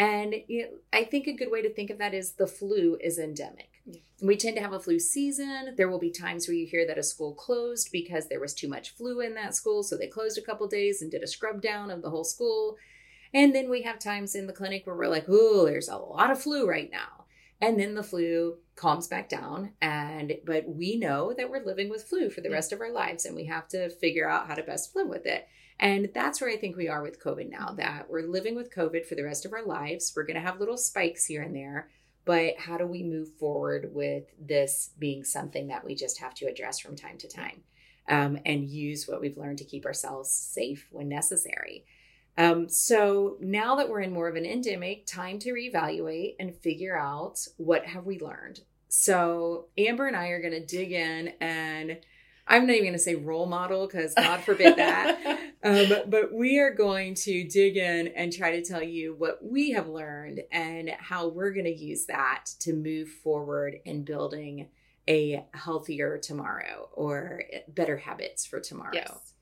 And 0.00 0.34
you 0.48 0.62
know, 0.62 0.68
I 0.92 1.04
think 1.04 1.28
a 1.28 1.32
good 1.32 1.52
way 1.52 1.62
to 1.62 1.72
think 1.72 1.90
of 1.90 1.98
that 1.98 2.12
is 2.12 2.32
the 2.32 2.48
flu 2.48 2.98
is 3.00 3.20
endemic. 3.20 3.79
We 4.22 4.36
tend 4.36 4.56
to 4.56 4.62
have 4.62 4.72
a 4.72 4.80
flu 4.80 4.98
season. 4.98 5.74
There 5.76 5.88
will 5.88 5.98
be 5.98 6.10
times 6.10 6.46
where 6.46 6.54
you 6.54 6.66
hear 6.66 6.86
that 6.86 6.98
a 6.98 7.02
school 7.02 7.34
closed 7.34 7.88
because 7.90 8.28
there 8.28 8.40
was 8.40 8.54
too 8.54 8.68
much 8.68 8.90
flu 8.90 9.20
in 9.20 9.34
that 9.34 9.54
school. 9.54 9.82
So 9.82 9.96
they 9.96 10.06
closed 10.06 10.38
a 10.38 10.42
couple 10.42 10.66
days 10.68 11.00
and 11.00 11.10
did 11.10 11.22
a 11.22 11.26
scrub 11.26 11.62
down 11.62 11.90
of 11.90 12.02
the 12.02 12.10
whole 12.10 12.24
school. 12.24 12.76
And 13.32 13.54
then 13.54 13.70
we 13.70 13.82
have 13.82 13.98
times 13.98 14.34
in 14.34 14.46
the 14.46 14.52
clinic 14.52 14.86
where 14.86 14.96
we're 14.96 15.08
like, 15.08 15.26
oh, 15.28 15.64
there's 15.64 15.88
a 15.88 15.96
lot 15.96 16.30
of 16.30 16.42
flu 16.42 16.68
right 16.68 16.90
now. 16.90 17.24
And 17.60 17.78
then 17.78 17.94
the 17.94 18.02
flu 18.02 18.56
calms 18.74 19.06
back 19.06 19.28
down. 19.28 19.72
And, 19.80 20.34
but 20.44 20.68
we 20.68 20.96
know 20.96 21.34
that 21.36 21.50
we're 21.50 21.64
living 21.64 21.90
with 21.90 22.04
flu 22.04 22.30
for 22.30 22.40
the 22.40 22.50
rest 22.50 22.72
of 22.72 22.80
our 22.80 22.92
lives 22.92 23.24
and 23.24 23.36
we 23.36 23.44
have 23.46 23.68
to 23.68 23.90
figure 23.90 24.28
out 24.28 24.48
how 24.48 24.54
to 24.54 24.62
best 24.62 24.96
live 24.96 25.08
with 25.08 25.26
it. 25.26 25.46
And 25.78 26.10
that's 26.12 26.40
where 26.40 26.50
I 26.50 26.58
think 26.58 26.76
we 26.76 26.88
are 26.88 27.02
with 27.02 27.22
COVID 27.22 27.50
now, 27.50 27.72
that 27.78 28.06
we're 28.10 28.26
living 28.26 28.54
with 28.54 28.74
COVID 28.74 29.06
for 29.06 29.14
the 29.14 29.24
rest 29.24 29.46
of 29.46 29.54
our 29.54 29.64
lives. 29.64 30.12
We're 30.14 30.26
going 30.26 30.36
to 30.36 30.42
have 30.42 30.60
little 30.60 30.76
spikes 30.76 31.24
here 31.24 31.42
and 31.42 31.56
there. 31.56 31.88
But 32.24 32.58
how 32.58 32.76
do 32.76 32.86
we 32.86 33.02
move 33.02 33.30
forward 33.34 33.90
with 33.94 34.24
this 34.38 34.90
being 34.98 35.24
something 35.24 35.68
that 35.68 35.84
we 35.84 35.94
just 35.94 36.18
have 36.20 36.34
to 36.34 36.46
address 36.46 36.78
from 36.78 36.96
time 36.96 37.18
to 37.18 37.28
time 37.28 37.62
um, 38.08 38.38
and 38.44 38.68
use 38.68 39.08
what 39.08 39.20
we've 39.20 39.38
learned 39.38 39.58
to 39.58 39.64
keep 39.64 39.86
ourselves 39.86 40.30
safe 40.30 40.86
when 40.90 41.08
necessary? 41.08 41.84
Um, 42.38 42.68
so 42.68 43.36
now 43.40 43.74
that 43.76 43.88
we're 43.88 44.00
in 44.00 44.12
more 44.12 44.28
of 44.28 44.36
an 44.36 44.46
endemic, 44.46 45.06
time 45.06 45.38
to 45.40 45.52
reevaluate 45.52 46.36
and 46.38 46.56
figure 46.56 46.98
out 46.98 47.46
what 47.56 47.84
have 47.86 48.06
we 48.06 48.18
learned. 48.20 48.60
So 48.88 49.66
Amber 49.78 50.06
and 50.06 50.16
I 50.16 50.28
are 50.28 50.40
going 50.40 50.54
to 50.54 50.64
dig 50.64 50.92
in 50.92 51.34
and 51.40 51.98
I'm 52.50 52.66
not 52.66 52.72
even 52.72 52.86
going 52.86 52.92
to 52.94 52.98
say 52.98 53.14
role 53.14 53.46
model 53.46 53.86
because 53.86 54.12
God 54.12 54.40
forbid 54.40 54.76
that. 54.76 55.40
um, 55.62 55.86
but 56.08 56.34
we 56.34 56.58
are 56.58 56.74
going 56.74 57.14
to 57.14 57.44
dig 57.44 57.76
in 57.76 58.08
and 58.08 58.32
try 58.32 58.50
to 58.50 58.64
tell 58.64 58.82
you 58.82 59.14
what 59.14 59.38
we 59.42 59.70
have 59.70 59.88
learned 59.88 60.40
and 60.50 60.90
how 60.98 61.28
we're 61.28 61.52
going 61.52 61.66
to 61.66 61.74
use 61.74 62.06
that 62.06 62.46
to 62.60 62.74
move 62.74 63.08
forward 63.08 63.76
in 63.84 64.02
building 64.02 64.68
a 65.08 65.46
healthier 65.54 66.18
tomorrow 66.18 66.88
or 66.92 67.44
better 67.68 67.96
habits 67.96 68.44
for 68.46 68.58
tomorrow. 68.58 68.90
Yes. 68.94 69.32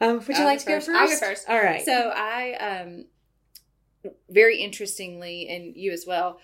Um, 0.00 0.18
would 0.18 0.28
you 0.28 0.34
I'll 0.36 0.44
like 0.44 0.60
to 0.60 0.66
go 0.66 0.80
first? 0.80 0.90
I'll 0.90 1.08
go 1.08 1.16
first. 1.16 1.48
All 1.48 1.62
right. 1.62 1.84
So 1.84 2.12
I, 2.14 2.54
um, 2.54 4.12
very 4.30 4.60
interestingly, 4.60 5.48
and 5.48 5.76
you 5.76 5.92
as 5.92 6.04
well, 6.06 6.38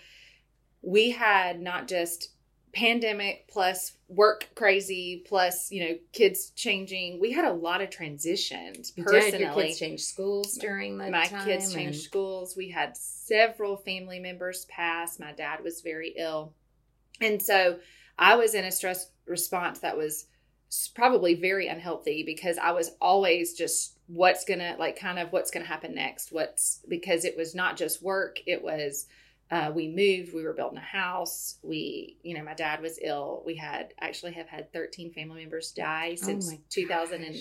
we 0.81 1.11
had 1.11 1.61
not 1.61 1.87
just 1.87 2.31
pandemic 2.73 3.47
plus 3.47 3.93
work 4.07 4.47
crazy 4.55 5.23
plus 5.27 5.71
you 5.71 5.87
know 5.87 5.97
kids 6.13 6.51
changing 6.55 7.19
we 7.19 7.31
had 7.31 7.45
a 7.45 7.51
lot 7.51 7.81
of 7.81 7.89
transitions 7.89 8.91
personally 8.91 9.31
did. 9.31 9.41
Your 9.41 9.53
kids 9.53 9.79
changed 9.79 10.03
schools 10.03 10.53
during 10.55 10.97
the 10.97 11.09
my 11.09 11.25
kids 11.25 11.73
changed 11.73 11.95
and... 11.95 11.95
schools 11.95 12.55
we 12.55 12.69
had 12.69 12.95
several 12.95 13.77
family 13.77 14.19
members 14.19 14.65
pass 14.65 15.19
my 15.19 15.31
dad 15.31 15.63
was 15.63 15.81
very 15.81 16.13
ill 16.17 16.53
and 17.21 17.41
so 17.41 17.79
i 18.17 18.35
was 18.35 18.53
in 18.53 18.65
a 18.65 18.71
stress 18.71 19.09
response 19.25 19.79
that 19.79 19.97
was 19.97 20.27
probably 20.93 21.33
very 21.33 21.67
unhealthy 21.67 22.23
because 22.23 22.57
I 22.57 22.71
was 22.71 22.91
always 23.01 23.53
just 23.53 23.97
what's 24.07 24.45
gonna 24.45 24.75
like 24.77 24.99
kind 24.99 25.19
of 25.19 25.31
what's 25.31 25.51
gonna 25.51 25.65
happen 25.65 25.95
next. 25.95 26.31
What's 26.31 26.81
because 26.87 27.25
it 27.25 27.35
was 27.35 27.55
not 27.55 27.77
just 27.77 28.03
work, 28.03 28.39
it 28.45 28.63
was 28.63 29.07
uh, 29.51 29.71
we 29.73 29.87
moved, 29.87 30.33
we 30.33 30.43
were 30.43 30.53
building 30.53 30.77
a 30.77 30.81
house. 30.81 31.57
We, 31.63 32.17
you 32.21 32.37
know, 32.37 32.43
my 32.43 32.53
dad 32.53 32.81
was 32.81 32.99
ill. 33.01 33.41
We 33.45 33.55
had 33.55 33.93
actually 33.99 34.33
have 34.33 34.47
had 34.47 34.71
13 34.73 35.11
family 35.11 35.41
members 35.41 35.71
die 35.71 36.11
oh 36.13 36.15
since 36.15 36.51
oh 36.53 36.57
2000 36.69 37.23
and 37.23 37.35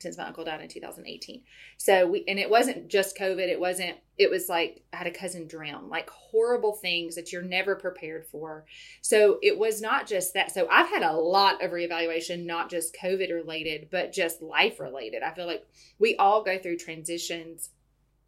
since 0.00 0.16
my 0.16 0.24
uncle 0.24 0.44
died 0.44 0.62
in 0.62 0.68
2018. 0.68 1.42
So 1.76 2.06
we, 2.06 2.24
and 2.26 2.38
it 2.38 2.48
wasn't 2.48 2.88
just 2.88 3.18
COVID. 3.18 3.48
It 3.48 3.60
wasn't, 3.60 3.98
it 4.16 4.30
was 4.30 4.48
like 4.48 4.82
I 4.94 4.96
had 4.96 5.06
a 5.06 5.10
cousin 5.10 5.46
drown, 5.46 5.90
like 5.90 6.08
horrible 6.08 6.72
things 6.72 7.14
that 7.16 7.32
you're 7.32 7.42
never 7.42 7.76
prepared 7.76 8.26
for. 8.26 8.64
So 9.02 9.38
it 9.42 9.58
was 9.58 9.82
not 9.82 10.06
just 10.06 10.32
that. 10.32 10.52
So 10.52 10.66
I've 10.70 10.88
had 10.88 11.02
a 11.02 11.12
lot 11.12 11.62
of 11.62 11.72
reevaluation, 11.72 12.46
not 12.46 12.70
just 12.70 12.96
COVID 12.96 13.30
related, 13.30 13.88
but 13.90 14.12
just 14.12 14.40
life 14.40 14.80
related. 14.80 15.22
I 15.22 15.34
feel 15.34 15.46
like 15.46 15.66
we 15.98 16.16
all 16.16 16.42
go 16.42 16.58
through 16.58 16.78
transitions 16.78 17.68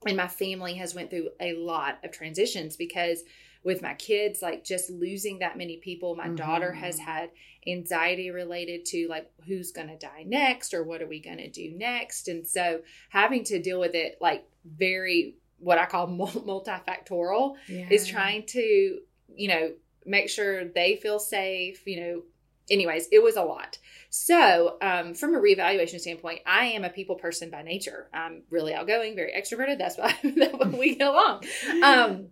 and 0.07 0.17
my 0.17 0.29
family 0.29 0.75
has 0.75 0.95
went 0.95 1.11
through 1.11 1.31
a 1.41 1.55
lot 1.55 1.99
of 2.05 2.11
transitions 2.11 2.77
because 2.77 3.23
with 3.65 3.83
my 3.83 3.95
kids 3.95 4.43
like 4.43 4.65
just 4.65 4.91
losing 4.91 5.39
that 5.39 5.57
many 5.57 5.77
people 5.77 6.17
my 6.17 6.27
mm-hmm. 6.27 6.37
daughter 6.37 6.73
has 6.73 6.99
had 6.99 7.31
anxiety 7.67 8.31
related 8.31 8.85
to 8.85 9.07
like 9.09 9.31
who's 9.47 9.71
going 9.71 9.89
to 9.89 9.97
die 9.97 10.25
next 10.27 10.75
or 10.75 10.83
what 10.83 11.01
are 11.01 11.07
we 11.07 11.21
going 11.21 11.39
to 11.39 11.49
do 11.49 11.73
next 11.77 12.29
and 12.29 12.47
so 12.47 12.81
having 13.11 13.45
to 13.45 13.63
deal 13.63 13.79
with 13.79 13.95
it 13.95 14.19
like 14.21 14.45
very 14.65 15.37
what 15.59 15.79
i 15.79 15.87
call 15.87 16.09
multifactorial 16.09 17.55
yeah. 17.69 17.87
is 17.91 18.07
trying 18.07 18.45
to 18.45 18.99
you 19.35 19.49
know 19.49 19.71
make 20.05 20.29
sure 20.29 20.65
they 20.65 20.97
feel 20.97 21.19
safe 21.19 21.87
you 21.87 22.01
know 22.01 22.23
anyways 22.71 23.09
it 23.13 23.23
was 23.23 23.37
a 23.37 23.43
lot. 23.43 23.79
So 24.11 24.77
um, 24.83 25.15
from 25.15 25.35
a 25.35 25.41
reevaluation 25.41 25.99
standpoint 26.01 26.41
i 26.47 26.67
am 26.67 26.85
a 26.85 26.91
people 26.91 27.17
person 27.17 27.51
by 27.51 27.63
nature. 27.63 28.09
I'm 28.13 28.43
really 28.51 28.75
outgoing 28.75 29.17
very 29.17 29.33
extroverted. 29.33 29.79
That's 29.79 29.97
why, 29.97 30.17
that's 30.23 30.53
why 30.53 30.69
we 30.69 30.97
get 30.97 31.09
along. 31.09 31.45
Um, 31.83 32.29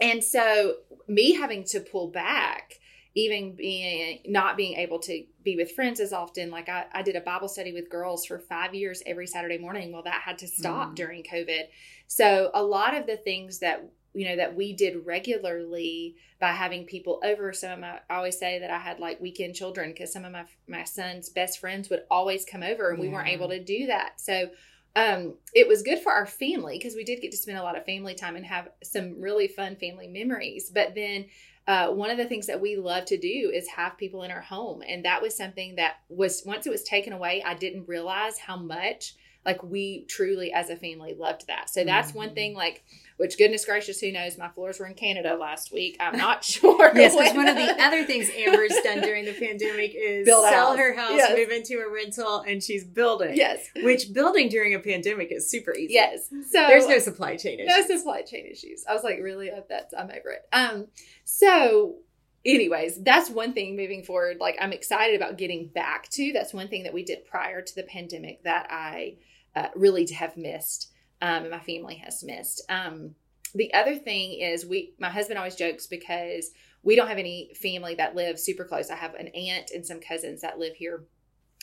and 0.00 0.22
so 0.22 0.74
me 1.06 1.34
having 1.34 1.64
to 1.64 1.80
pull 1.80 2.08
back 2.08 2.74
even 3.14 3.56
being 3.56 4.20
not 4.26 4.56
being 4.56 4.76
able 4.76 4.98
to 5.00 5.24
be 5.42 5.56
with 5.56 5.72
friends 5.72 5.98
as 5.98 6.12
often 6.12 6.50
like 6.50 6.68
I, 6.68 6.84
I 6.92 7.02
did 7.02 7.16
a 7.16 7.20
bible 7.20 7.48
study 7.48 7.72
with 7.72 7.90
girls 7.90 8.26
for 8.26 8.38
five 8.38 8.74
years 8.74 9.02
every 9.06 9.26
saturday 9.26 9.58
morning. 9.58 9.92
Well 9.92 10.02
that 10.02 10.22
had 10.24 10.38
to 10.38 10.46
stop 10.46 10.90
mm. 10.90 10.94
during 10.94 11.22
covid. 11.22 11.64
So 12.06 12.50
a 12.54 12.62
lot 12.62 12.96
of 12.96 13.06
the 13.06 13.16
things 13.16 13.58
that 13.58 13.88
you 14.14 14.28
know 14.28 14.36
that 14.36 14.56
we 14.56 14.72
did 14.72 15.06
regularly 15.06 16.16
by 16.40 16.52
having 16.52 16.84
people 16.84 17.20
over 17.24 17.52
some 17.52 17.72
of 17.72 17.78
my 17.80 17.98
i 18.08 18.16
always 18.16 18.38
say 18.38 18.58
that 18.58 18.70
i 18.70 18.78
had 18.78 18.98
like 18.98 19.20
weekend 19.20 19.54
children 19.54 19.90
because 19.90 20.12
some 20.12 20.24
of 20.24 20.32
my 20.32 20.44
my 20.66 20.84
son's 20.84 21.28
best 21.28 21.60
friends 21.60 21.90
would 21.90 22.02
always 22.10 22.44
come 22.44 22.62
over 22.62 22.90
and 22.90 22.98
yeah. 22.98 23.08
we 23.08 23.12
weren't 23.12 23.28
able 23.28 23.48
to 23.48 23.62
do 23.62 23.86
that 23.86 24.20
so 24.20 24.48
um, 24.96 25.34
it 25.54 25.68
was 25.68 25.82
good 25.82 26.00
for 26.00 26.10
our 26.10 26.26
family 26.26 26.76
because 26.76 26.96
we 26.96 27.04
did 27.04 27.20
get 27.20 27.30
to 27.30 27.36
spend 27.36 27.58
a 27.58 27.62
lot 27.62 27.76
of 27.76 27.84
family 27.84 28.14
time 28.14 28.34
and 28.34 28.44
have 28.46 28.68
some 28.82 29.20
really 29.20 29.46
fun 29.46 29.76
family 29.76 30.08
memories. 30.08 30.70
But 30.74 30.96
then 30.96 31.26
uh, 31.68 31.88
one 31.90 32.10
of 32.10 32.16
the 32.16 32.24
things 32.24 32.46
that 32.48 32.60
we 32.60 32.76
love 32.76 33.04
to 33.06 33.18
do 33.18 33.52
is 33.54 33.68
have 33.68 33.96
people 33.96 34.24
in 34.24 34.32
our 34.32 34.40
home. 34.40 34.82
And 34.86 35.04
that 35.04 35.22
was 35.22 35.36
something 35.36 35.76
that 35.76 35.96
was, 36.08 36.42
once 36.44 36.66
it 36.66 36.70
was 36.70 36.82
taken 36.82 37.12
away, 37.12 37.44
I 37.46 37.54
didn't 37.54 37.86
realize 37.86 38.38
how 38.38 38.56
much 38.56 39.14
like 39.44 39.62
we 39.62 40.04
truly 40.08 40.52
as 40.52 40.68
a 40.68 40.76
family 40.76 41.14
loved 41.14 41.46
that. 41.46 41.70
So 41.70 41.84
that's 41.84 42.08
mm-hmm. 42.08 42.18
one 42.18 42.34
thing 42.34 42.54
like 42.54 42.82
which 43.18 43.36
goodness 43.36 43.64
gracious, 43.64 44.00
who 44.00 44.10
knows? 44.12 44.38
My 44.38 44.48
floors 44.48 44.78
were 44.78 44.86
in 44.86 44.94
Canada 44.94 45.36
last 45.36 45.72
week. 45.72 45.96
I'm 46.00 46.16
not 46.16 46.42
sure. 46.44 46.90
yes, 46.94 47.14
because 47.14 47.36
one 47.36 47.48
of 47.48 47.56
the 47.56 47.76
other 47.82 48.04
things 48.04 48.30
Amber's 48.30 48.74
done 48.82 49.00
during 49.00 49.24
the 49.24 49.32
pandemic 49.32 49.92
is 49.94 50.24
Build 50.24 50.44
sell 50.48 50.68
house. 50.70 50.78
her 50.78 50.94
house, 50.94 51.12
yes. 51.16 51.36
move 51.36 51.50
into 51.50 51.78
a 51.80 51.92
rental, 51.92 52.40
and 52.40 52.62
she's 52.62 52.84
building. 52.84 53.36
Yes, 53.36 53.68
which 53.82 54.12
building 54.12 54.48
during 54.48 54.74
a 54.74 54.78
pandemic 54.78 55.30
is 55.32 55.50
super 55.50 55.74
easy. 55.74 55.94
Yes, 55.94 56.28
so 56.28 56.66
there's 56.68 56.86
no 56.88 56.98
supply 56.98 57.36
chain 57.36 57.60
issues. 57.60 57.88
No 57.88 57.96
supply 57.96 58.22
chain 58.22 58.46
issues. 58.50 58.84
I 58.88 58.94
was 58.94 59.02
like, 59.02 59.18
really? 59.20 59.50
That's 59.68 59.92
I'm 59.92 60.10
over 60.10 60.30
it. 60.30 60.46
Um, 60.52 60.86
so 61.24 61.96
anyways, 62.44 63.02
that's 63.02 63.30
one 63.30 63.52
thing 63.52 63.76
moving 63.76 64.02
forward. 64.02 64.38
Like 64.40 64.56
I'm 64.60 64.72
excited 64.72 65.16
about 65.16 65.38
getting 65.38 65.68
back 65.68 66.08
to. 66.10 66.32
That's 66.32 66.54
one 66.54 66.68
thing 66.68 66.84
that 66.84 66.94
we 66.94 67.04
did 67.04 67.24
prior 67.24 67.62
to 67.62 67.74
the 67.74 67.82
pandemic 67.82 68.44
that 68.44 68.68
I 68.70 69.16
uh, 69.56 69.68
really 69.74 70.06
have 70.12 70.36
missed 70.36 70.92
um, 71.22 71.50
my 71.50 71.60
family 71.60 71.96
has 71.96 72.22
missed. 72.22 72.62
Um, 72.68 73.14
the 73.54 73.72
other 73.74 73.96
thing 73.96 74.40
is 74.40 74.66
we 74.66 74.94
my 74.98 75.10
husband 75.10 75.38
always 75.38 75.56
jokes 75.56 75.86
because 75.86 76.50
we 76.82 76.96
don't 76.96 77.08
have 77.08 77.18
any 77.18 77.50
family 77.54 77.94
that 77.94 78.14
lives 78.14 78.42
super 78.42 78.64
close. 78.64 78.90
I 78.90 78.96
have 78.96 79.14
an 79.14 79.28
aunt 79.28 79.70
and 79.74 79.86
some 79.86 80.00
cousins 80.00 80.42
that 80.42 80.58
live 80.58 80.74
here 80.74 81.04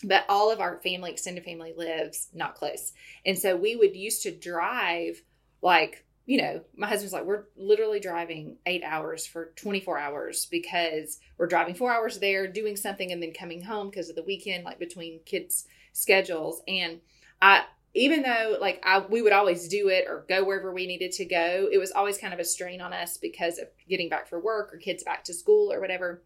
but 0.04 0.26
all 0.28 0.52
of 0.52 0.60
our 0.60 0.80
family 0.82 1.12
extended 1.12 1.44
family 1.44 1.74
lives 1.76 2.28
not 2.34 2.56
close 2.56 2.92
and 3.26 3.38
so 3.38 3.56
we 3.56 3.76
would 3.76 3.96
used 3.96 4.24
to 4.24 4.32
drive 4.32 5.22
like 5.62 6.06
you 6.26 6.42
know 6.42 6.62
my 6.76 6.88
husband's 6.88 7.14
like 7.14 7.26
we're 7.26 7.46
literally 7.56 8.00
driving 8.00 8.58
eight 8.66 8.84
hours 8.84 9.26
for 9.26 9.54
24 9.56 9.98
hours 9.98 10.48
because 10.48 11.20
we're 11.38 11.48
driving 11.48 11.76
four 11.76 11.94
hours 11.94 12.20
there 12.20 12.48
doing 12.48 12.76
something 12.76 13.12
and 13.12 13.22
then 13.22 13.32
coming 13.32 13.62
home 13.62 13.90
because 13.90 14.10
of 14.10 14.16
the 14.16 14.24
weekend 14.24 14.64
like 14.64 14.80
between 14.80 15.20
kids 15.26 15.66
schedules 15.94 16.62
and 16.68 17.00
i 17.42 17.64
even 17.96 18.22
though 18.22 18.58
like 18.60 18.84
I 18.86 19.00
we 19.00 19.22
would 19.22 19.34
always 19.34 19.68
do 19.68 19.88
it 19.90 20.06
or 20.08 20.26
go 20.28 20.44
wherever 20.44 20.72
we 20.72 20.86
needed 20.86 21.12
to 21.14 21.26
go, 21.26 21.68
it 21.72 21.78
was 21.78 21.92
always 21.92 22.18
kind 22.18 22.34
of 22.34 22.40
a 22.40 22.46
strain 22.46 22.82
on 22.82 22.94
us 22.94 23.18
because 23.18 23.58
of 23.58 23.68
getting 23.90 24.10
back 24.10 24.28
for 24.28 24.40
work 24.40 24.74
or 24.74 24.78
kids 24.78 25.04
back 25.04 25.24
to 25.26 25.34
school 25.34 25.72
or 25.72 25.80
whatever 25.80 26.22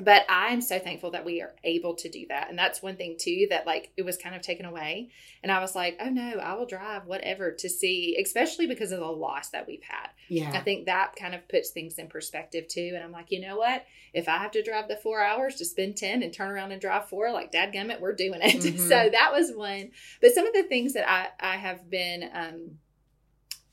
but 0.00 0.24
i'm 0.28 0.60
so 0.60 0.78
thankful 0.78 1.10
that 1.10 1.24
we 1.24 1.42
are 1.42 1.54
able 1.64 1.94
to 1.94 2.08
do 2.08 2.24
that. 2.28 2.48
And 2.48 2.58
that's 2.58 2.82
one 2.82 2.96
thing 2.96 3.16
too 3.18 3.46
that 3.50 3.66
like 3.66 3.90
it 3.96 4.04
was 4.04 4.16
kind 4.16 4.34
of 4.36 4.42
taken 4.42 4.64
away. 4.64 5.10
And 5.42 5.50
i 5.50 5.60
was 5.60 5.74
like 5.74 5.98
oh 6.00 6.08
no 6.08 6.38
i 6.38 6.54
will 6.54 6.66
drive 6.66 7.06
whatever 7.06 7.50
to 7.52 7.68
see 7.68 8.16
especially 8.20 8.66
because 8.66 8.92
of 8.92 9.00
the 9.00 9.06
loss 9.06 9.50
that 9.50 9.66
we've 9.66 9.82
had. 9.82 10.10
Yeah. 10.28 10.52
I 10.54 10.60
think 10.60 10.86
that 10.86 11.16
kind 11.16 11.34
of 11.34 11.48
puts 11.48 11.70
things 11.70 11.98
in 11.98 12.06
perspective 12.08 12.68
too. 12.68 12.92
And 12.94 13.02
i'm 13.02 13.12
like 13.12 13.30
you 13.30 13.40
know 13.40 13.56
what? 13.56 13.84
If 14.14 14.28
i 14.28 14.38
have 14.38 14.52
to 14.52 14.62
drive 14.62 14.88
the 14.88 14.96
four 14.96 15.22
hours 15.22 15.56
to 15.56 15.64
spend 15.64 15.96
10 15.96 16.22
and 16.22 16.32
turn 16.32 16.50
around 16.50 16.72
and 16.72 16.80
drive 16.80 17.08
four 17.08 17.32
like 17.32 17.50
dad 17.50 17.72
gummit 17.72 18.00
we're 18.00 18.14
doing 18.14 18.40
it. 18.42 18.62
Mhm. 18.62 18.78
so 18.88 19.08
that 19.10 19.32
was 19.32 19.52
one. 19.52 19.90
But 20.20 20.32
some 20.32 20.46
of 20.46 20.54
the 20.54 20.62
things 20.62 20.92
that 20.94 21.10
i 21.10 21.28
i 21.40 21.56
have 21.56 21.90
been 21.90 22.30
um 22.32 22.78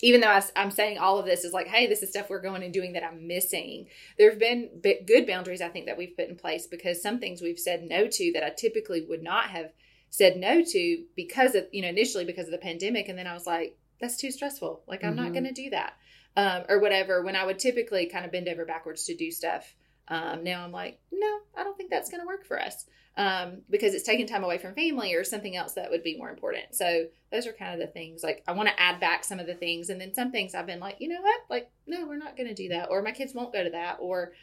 even 0.06 0.22
though 0.22 0.28
I, 0.28 0.44
am 0.56 0.70
saying 0.70 1.00
all 1.00 1.18
of 1.18 1.26
this 1.26 1.44
is 1.44 1.52
like, 1.52 1.66
hey, 1.66 1.88
this 1.88 2.04
is 2.04 2.12
stuff 2.12 2.30
we're 2.30 2.40
going 2.40 2.62
and 2.62 2.72
doing 2.72 2.94
that 2.94 3.04
I'm 3.04 3.26
missing. 3.26 3.88
There 4.20 4.30
have 4.30 4.38
been 4.38 4.70
good 4.84 5.26
boundaries, 5.26 5.62
I 5.62 5.70
think, 5.70 5.88
that 5.88 5.98
we've 5.98 6.16
put 6.16 6.30
in 6.30 6.36
place 6.36 6.68
because 6.68 7.02
some 7.02 7.20
things 7.20 7.42
we've 7.42 7.58
said 7.58 7.82
no 7.82 8.06
to 8.08 8.32
that 8.36 8.44
I 8.44 8.52
typically 8.52 9.02
would 9.02 9.24
not 9.24 9.46
have 9.46 9.72
said 10.12 10.38
no 10.38 10.64
to 10.64 11.04
because 11.16 11.56
of, 11.56 11.66
you 11.72 11.82
know, 11.82 11.88
initially 11.88 12.24
because 12.24 12.46
of 12.46 12.52
the 12.52 12.60
pandemic. 12.60 13.10
And 13.10 13.18
then 13.18 13.26
I 13.26 13.34
was 13.34 13.48
like, 13.48 13.80
that's 14.00 14.18
too 14.18 14.30
stressful. 14.30 14.84
Like, 14.86 15.04
I'm 15.04 15.16
not 15.16 15.32
Mhm. 15.32 15.34
going 15.34 15.46
to 15.46 15.64
do 15.64 15.72
that. 15.72 15.94
Um, 16.38 16.66
or 16.70 16.80
whatever. 16.80 17.24
When 17.24 17.36
I 17.36 17.44
would 17.44 17.58
typically 17.58 18.06
kind 18.06 18.26
of 18.26 18.32
bend 18.32 18.48
over 18.48 18.64
backwards 18.64 19.06
to 19.06 19.16
do 19.16 19.32
stuff, 19.32 19.76
um, 20.08 20.44
now 20.44 20.64
I'm 20.64 20.72
like, 20.72 21.00
no, 21.12 21.40
I 21.56 21.64
don't 21.64 21.76
think 21.76 21.90
that's 21.90 22.12
going 22.12 22.22
to 22.22 22.28
work 22.28 22.46
for 22.46 22.62
us 22.62 22.86
um, 23.17 23.62
because 23.69 23.93
it's 23.93 24.03
taking 24.03 24.27
time 24.27 24.43
away 24.43 24.57
from 24.57 24.74
family 24.75 25.13
or 25.13 25.24
something 25.24 25.55
else 25.55 25.74
that 25.74 25.89
would 25.89 26.03
be 26.03 26.17
more 26.17 26.29
important. 26.29 26.75
So 26.75 27.07
those 27.31 27.48
are 27.48 27.53
kind 27.53 27.74
of 27.74 27.79
the 27.79 27.91
things. 27.91 28.24
Like 28.24 28.43
I 28.48 28.51
want 28.51 28.69
to 28.69 28.79
add 28.79 29.00
back 29.00 29.24
some 29.24 29.39
of 29.39 29.48
the 29.48 29.53
things, 29.53 29.89
and 29.89 30.00
then 30.01 30.13
some 30.13 30.31
things 30.31 30.53
I've 30.53 30.67
been 30.67 30.79
like, 30.79 30.98
you 31.00 31.07
know 31.07 31.22
what? 31.22 31.41
Like, 31.50 31.72
no, 31.88 32.05
we're 32.07 32.17
not 32.17 32.36
going 32.38 32.50
to 32.50 32.55
do 32.55 32.69
that, 32.69 32.89
or 32.89 33.01
my 33.01 33.12
kids 33.12 33.34
won't 33.34 33.53
go 33.53 33.63
to 33.63 33.69
that, 33.72 33.98
or 34.00 34.34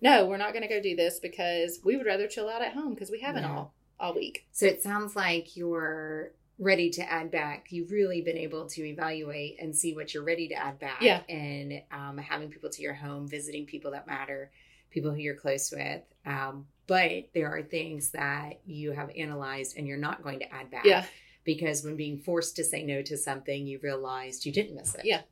no, 0.00 0.26
we're 0.26 0.36
not 0.38 0.52
going 0.52 0.62
to 0.62 0.68
go 0.68 0.80
do 0.80 0.96
this 0.96 1.18
because 1.20 1.80
we 1.84 1.96
would 1.96 2.06
rather 2.06 2.26
chill 2.26 2.48
out 2.48 2.62
at 2.62 2.72
home 2.74 2.94
because 2.94 3.10
we 3.10 3.20
haven't 3.20 3.42
Yeah. 3.44 3.56
all 3.56 3.74
all 4.00 4.14
week. 4.14 4.46
So 4.52 4.66
it 4.66 4.82
sounds 4.82 5.14
like 5.14 5.56
you're 5.56 6.32
ready 6.58 6.90
to 6.90 7.02
add 7.10 7.30
back. 7.30 7.66
You've 7.70 7.90
really 7.92 8.22
been 8.22 8.36
able 8.36 8.66
to 8.70 8.84
evaluate 8.84 9.56
and 9.60 9.74
see 9.74 9.94
what 9.94 10.12
you're 10.12 10.24
ready 10.24 10.48
to 10.48 10.54
add 10.54 10.78
back. 10.80 11.00
Yeah. 11.00 11.20
And 11.28 11.82
um, 11.92 12.18
having 12.18 12.48
people 12.50 12.70
to 12.70 12.82
your 12.82 12.94
home, 12.94 13.28
visiting 13.28 13.66
people 13.66 13.92
that 13.92 14.06
matter, 14.06 14.50
people 14.90 15.10
who 15.12 15.18
you're 15.18 15.36
close 15.36 15.70
with. 15.72 16.02
Um, 16.26 16.66
but 16.86 17.28
there 17.34 17.48
are 17.56 17.62
things 17.62 18.10
that 18.10 18.60
you 18.66 18.92
have 18.92 19.10
analyzed 19.16 19.76
and 19.76 19.86
you're 19.86 19.96
not 19.98 20.22
going 20.22 20.40
to 20.40 20.54
add 20.54 20.70
back. 20.70 20.84
Yeah, 20.84 21.04
Because 21.44 21.82
when 21.84 21.96
being 21.96 22.18
forced 22.18 22.56
to 22.56 22.64
say 22.64 22.82
no 22.82 23.02
to 23.02 23.16
something, 23.16 23.66
you 23.66 23.78
realized 23.82 24.44
you 24.46 24.52
didn't 24.52 24.74
miss 24.76 24.94
it. 24.94 25.04
Yeah. 25.04 25.22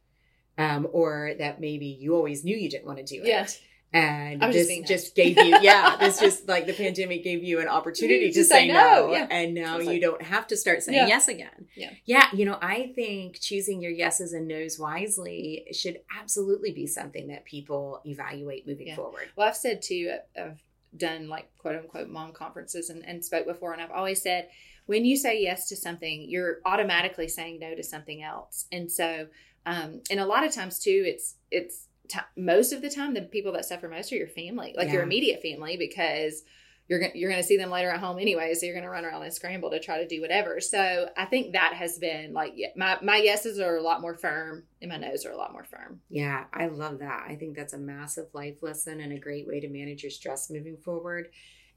Um, 0.59 0.87
or 0.93 1.33
that 1.39 1.61
maybe 1.61 1.87
you 1.87 2.15
always 2.15 2.45
knew 2.45 2.57
you 2.57 2.69
didn't 2.71 2.87
want 2.87 2.99
to 2.99 3.05
do 3.05 3.23
it. 3.23 3.27
Yeah. 3.29 3.47
And 3.95 4.43
I 4.43 4.47
was 4.47 4.57
this 4.57 4.69
just 4.79 4.89
just, 4.89 5.15
gave 5.15 5.37
you, 5.37 5.59
yeah, 5.61 5.97
this 5.99 6.19
just 6.19 6.49
like 6.49 6.65
the 6.67 6.73
pandemic 6.73 7.23
gave 7.25 7.43
you 7.45 7.61
an 7.61 7.69
opportunity 7.69 8.29
To 8.31 8.39
to 8.41 8.45
say 8.45 8.67
say 8.67 8.69
no, 8.69 9.09
no. 9.09 9.13
yeah. 9.13 9.27
And 9.31 9.53
now 9.53 9.79
you 9.79 9.87
like- 9.87 10.01
don't 10.01 10.23
have 10.23 10.47
to 10.47 10.57
start 10.57 10.83
saying 10.83 10.97
Yeah. 10.97 11.07
yes 11.09 11.29
again. 11.29 11.67
Yeah. 11.77 11.91
Yeah. 12.07 12.29
You 12.33 12.47
know, 12.47 12.59
I 12.63 12.93
think 12.95 13.39
choosing 13.39 13.83
your 13.83 13.91
yeses 13.93 14.33
and 14.33 14.49
nos 14.49 14.79
wisely 14.79 15.67
should 15.73 15.99
absolutely 16.19 16.73
be 16.73 16.87
something 16.87 17.29
that 17.29 17.45
people 17.45 18.01
evaluate 18.07 18.67
moving 18.67 18.87
Yeah. 18.89 18.97
forward. 18.97 19.29
Well, 19.37 19.49
I've 19.49 19.57
said 19.57 19.83
too, 19.83 20.17
I've 20.39 20.59
done 20.97 21.29
like 21.29 21.51
quote 21.59 21.77
unquote 21.77 22.09
mom 22.09 22.33
conferences 22.33 22.91
and, 22.91 23.05
and 23.07 23.25
spoke 23.25 23.47
before, 23.47 23.73
and 23.73 23.83
I've 23.83 23.91
always 23.91 24.23
said 24.23 24.49
when 24.87 25.05
you 25.05 25.17
say 25.17 25.41
yes 25.41 25.69
to 25.69 25.77
something, 25.77 26.27
you're 26.29 26.59
automatically 26.65 27.29
saying 27.29 27.59
no 27.61 27.75
to 27.75 27.83
something 27.83 28.23
else. 28.23 28.67
And 28.73 28.91
so, 28.91 29.29
um, 29.65 30.03
and 30.11 30.19
a 30.19 30.27
lot 30.27 30.45
of 30.45 30.53
times 30.53 30.81
too, 30.81 31.05
it's 31.07 31.37
it's 31.51 31.87
t- 32.09 32.19
most 32.37 32.73
of 32.73 32.83
the 32.83 32.91
time 32.91 33.15
the 33.15 33.23
people 33.23 33.53
that 33.53 33.65
suffer 33.65 33.89
most 33.89 34.13
are 34.13 34.17
your 34.17 34.29
family, 34.29 34.75
like 34.77 34.91
your 34.91 35.03
immediate 35.03 35.41
family, 35.41 35.77
because 35.77 36.43
you're 36.89 37.01
gonna 37.01 37.13
you're 37.15 37.31
gonna 37.31 37.43
see 37.43 37.57
them 37.57 37.71
later 37.71 37.91
at 37.91 38.01
home 38.01 38.19
anyway, 38.19 38.55
so 38.55 38.67
you're 38.67 38.75
gonna 38.75 38.91
run 38.91 39.05
around 39.05 39.23
and 39.23 39.33
scramble 39.33 39.71
to 39.71 39.81
try 39.81 39.99
to 39.99 40.07
do 40.07 40.21
whatever. 40.21 40.61
So 40.61 41.09
I 41.17 41.25
think 41.27 41.53
that 41.53 41.75
has 41.75 41.99
been 41.99 42.33
like 42.33 42.55
my 42.77 42.99
my 43.03 43.17
yeses 43.17 43.59
are 43.59 43.77
a 43.77 43.83
lot 43.83 44.01
more 44.01 44.15
firm, 44.15 44.65
and 44.81 44.91
my 44.91 44.97
nos 44.97 45.25
are 45.25 45.31
a 45.31 45.37
lot 45.37 45.53
more 45.53 45.65
firm. 45.65 46.01
Yeah, 46.09 46.45
I 46.53 46.67
love 46.67 46.99
that. 46.99 47.27
I 47.29 47.37
think 47.37 47.57
that's 47.57 47.73
a 47.73 47.79
massive 47.79 48.27
life 48.33 48.63
lesson 48.63 49.01
and 49.01 49.13
a 49.13 49.19
great 49.19 49.47
way 49.47 49.61
to 49.61 49.69
manage 49.69 50.03
your 50.03 50.11
stress 50.11 50.51
moving 50.51 50.77
forward. 50.77 51.29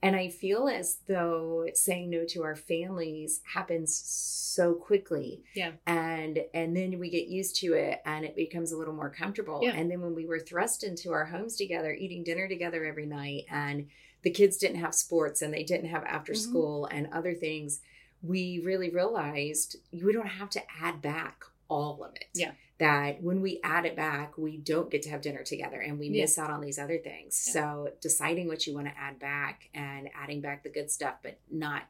And 0.01 0.15
I 0.15 0.29
feel 0.29 0.67
as 0.67 0.99
though 1.07 1.65
saying 1.73 2.09
no 2.09 2.25
to 2.29 2.43
our 2.43 2.55
families 2.55 3.41
happens 3.51 3.95
so 3.95 4.73
quickly. 4.73 5.43
Yeah. 5.55 5.71
And 5.87 6.39
and 6.53 6.75
then 6.75 6.99
we 6.99 7.09
get 7.09 7.27
used 7.27 7.55
to 7.61 7.73
it 7.73 8.01
and 8.05 8.25
it 8.25 8.35
becomes 8.35 8.71
a 8.71 8.77
little 8.77 8.93
more 8.93 9.09
comfortable. 9.09 9.61
Yeah. 9.63 9.71
And 9.71 9.89
then 9.89 10.01
when 10.01 10.13
we 10.13 10.27
were 10.27 10.39
thrust 10.39 10.83
into 10.83 11.11
our 11.11 11.25
homes 11.25 11.55
together, 11.55 11.91
eating 11.91 12.23
dinner 12.23 12.47
together 12.47 12.85
every 12.85 13.05
night 13.05 13.45
and 13.49 13.87
the 14.25 14.31
kids 14.31 14.57
didn't 14.57 14.79
have 14.79 14.93
sports 14.95 15.41
and 15.41 15.53
they 15.53 15.63
didn't 15.63 15.87
have 15.89 16.03
after 16.03 16.33
Mhm. 16.33 16.37
school 16.37 16.85
and 16.87 17.07
other 17.13 17.33
things, 17.35 17.79
we 18.23 18.59
really 18.59 18.89
realized 18.89 19.77
we 19.93 20.11
don't 20.11 20.25
have 20.27 20.49
to 20.49 20.61
add 20.81 21.01
back 21.01 21.43
all 21.69 22.03
of 22.03 22.15
it. 22.15 22.25
Yeah. 22.33 22.53
That 22.77 23.23
when 23.23 23.41
we 23.41 23.61
add 23.63 23.85
it 23.85 23.95
back, 23.95 24.37
we 24.37 24.57
don't 24.57 24.89
get 24.91 25.01
to 25.03 25.09
have 25.09 25.21
dinner 25.21 25.43
together 25.43 25.79
and 25.79 25.97
we 25.97 26.07
Yeah. 26.09 26.23
miss 26.23 26.37
out 26.37 26.49
on 26.49 26.59
these 26.59 26.77
other 26.77 26.97
things. 26.97 27.41
Yeah. 27.47 27.53
So 27.53 27.89
deciding 28.01 28.47
what 28.49 28.67
you 28.67 28.73
want 28.75 28.87
to 28.87 28.93
add 28.97 29.17
back 29.17 29.69
and 29.73 30.09
adding 30.13 30.41
back 30.41 30.63
the 30.63 30.69
good 30.69 30.91
stuff, 30.91 31.15
but 31.23 31.39
not 31.49 31.83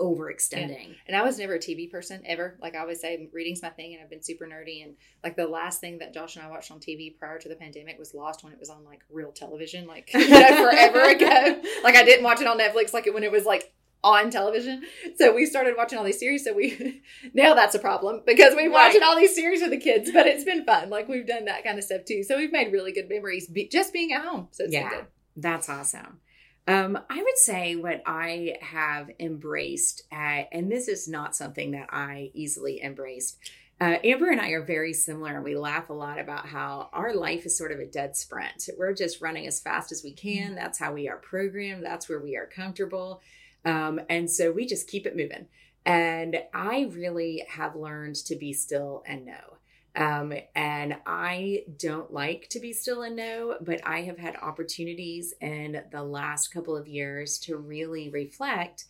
overextending. 0.00 0.94
And 1.06 1.16
I 1.16 1.22
was 1.22 1.38
never 1.38 1.54
a 1.54 1.58
TV 1.58 1.90
person 1.90 2.22
ever. 2.24 2.56
Like 2.60 2.74
I 2.74 2.78
always 2.78 3.00
say, 3.00 3.28
reading's 3.32 3.62
my 3.62 3.70
thing, 3.70 3.92
and 3.94 4.02
I've 4.02 4.10
been 4.10 4.22
super 4.22 4.46
nerdy. 4.46 4.82
And 4.84 4.94
like 5.22 5.36
the 5.36 5.46
last 5.46 5.80
thing 5.80 5.98
that 5.98 6.14
Josh 6.14 6.36
and 6.36 6.44
I 6.44 6.48
watched 6.48 6.70
on 6.70 6.78
TV 6.80 7.16
prior 7.18 7.38
to 7.38 7.48
the 7.48 7.56
pandemic 7.56 7.98
was 7.98 8.14
Lost 8.14 8.42
when 8.44 8.52
it 8.52 8.58
was 8.58 8.70
on 8.70 8.84
like 8.84 9.00
real 9.10 9.32
television, 9.32 9.86
like 9.86 10.10
you 10.14 10.28
know, 10.28 10.70
forever 10.70 11.02
ago. 11.10 11.60
Like 11.82 11.96
I 11.96 12.04
didn't 12.04 12.24
watch 12.24 12.40
it 12.40 12.46
on 12.46 12.58
Netflix, 12.58 12.92
like 12.92 13.06
when 13.12 13.24
it 13.24 13.32
was 13.32 13.44
like 13.44 13.72
on 14.02 14.30
television. 14.30 14.82
So 15.16 15.34
we 15.34 15.46
started 15.46 15.74
watching 15.76 15.98
all 15.98 16.04
these 16.04 16.18
series. 16.18 16.44
So 16.44 16.52
we 16.54 17.02
now 17.34 17.54
that's 17.54 17.74
a 17.74 17.78
problem 17.78 18.22
because 18.26 18.54
we're 18.54 18.70
Right. 18.70 18.86
watching 18.88 19.02
all 19.02 19.16
these 19.16 19.34
series 19.34 19.60
with 19.60 19.70
the 19.70 19.78
kids, 19.78 20.10
but 20.12 20.26
it's 20.26 20.44
been 20.44 20.64
fun. 20.64 20.90
Like 20.90 21.08
we've 21.08 21.26
done 21.26 21.44
that 21.46 21.64
kind 21.64 21.78
of 21.78 21.84
stuff 21.84 22.04
too. 22.06 22.22
So 22.22 22.36
we've 22.38 22.52
made 22.52 22.72
really 22.72 22.92
good 22.92 23.08
memories 23.08 23.46
be, 23.46 23.68
just 23.68 23.92
being 23.92 24.12
at 24.12 24.22
home. 24.24 24.48
So 24.52 24.64
it's 24.64 24.72
been 24.72 24.82
Yeah. 24.82 24.90
good. 24.90 25.06
That's 25.36 25.68
awesome. 25.68 26.20
Um, 26.66 26.98
I 27.08 27.16
would 27.22 27.38
say 27.38 27.74
what 27.76 28.02
I 28.06 28.56
have 28.60 29.10
embraced, 29.18 30.04
uh, 30.12 30.44
and 30.52 30.70
this 30.70 30.88
is 30.88 31.08
not 31.08 31.34
something 31.34 31.72
that 31.72 31.88
I 31.90 32.30
easily 32.34 32.82
embraced. 32.82 33.38
Uh, 33.80 33.96
Amber 34.04 34.30
and 34.30 34.40
I 34.40 34.50
are 34.50 34.62
very 34.62 34.92
similar, 34.92 35.34
and 35.34 35.42
we 35.42 35.56
laugh 35.56 35.88
a 35.88 35.94
lot 35.94 36.18
about 36.20 36.46
how 36.46 36.90
our 36.92 37.14
life 37.14 37.46
is 37.46 37.56
sort 37.56 37.72
of 37.72 37.78
a 37.80 37.86
dead 37.86 38.14
sprint. 38.14 38.68
We're 38.78 38.92
just 38.92 39.22
running 39.22 39.46
as 39.46 39.58
fast 39.58 39.90
as 39.90 40.04
we 40.04 40.12
can. 40.12 40.54
That's 40.54 40.78
how 40.78 40.92
we 40.92 41.08
are 41.08 41.16
programmed. 41.16 41.82
That's 41.84 42.06
where 42.08 42.20
we 42.20 42.36
are 42.36 42.46
comfortable. 42.46 43.22
Um, 43.64 44.00
and 44.08 44.30
so 44.30 44.50
we 44.52 44.66
just 44.66 44.88
keep 44.88 45.06
it 45.06 45.16
moving. 45.16 45.46
And 45.84 46.42
I 46.52 46.88
really 46.92 47.44
have 47.48 47.74
learned 47.74 48.16
to 48.26 48.36
be 48.36 48.52
still 48.52 49.02
and 49.06 49.26
know. 49.26 49.56
Um, 49.96 50.32
and 50.54 50.96
I 51.04 51.64
don't 51.76 52.12
like 52.12 52.48
to 52.50 52.60
be 52.60 52.72
still 52.72 53.02
and 53.02 53.16
know, 53.16 53.56
but 53.60 53.80
I 53.84 54.02
have 54.02 54.18
had 54.18 54.36
opportunities 54.36 55.34
in 55.40 55.82
the 55.90 56.02
last 56.02 56.48
couple 56.48 56.76
of 56.76 56.86
years 56.86 57.38
to 57.40 57.56
really 57.56 58.08
reflect 58.08 58.84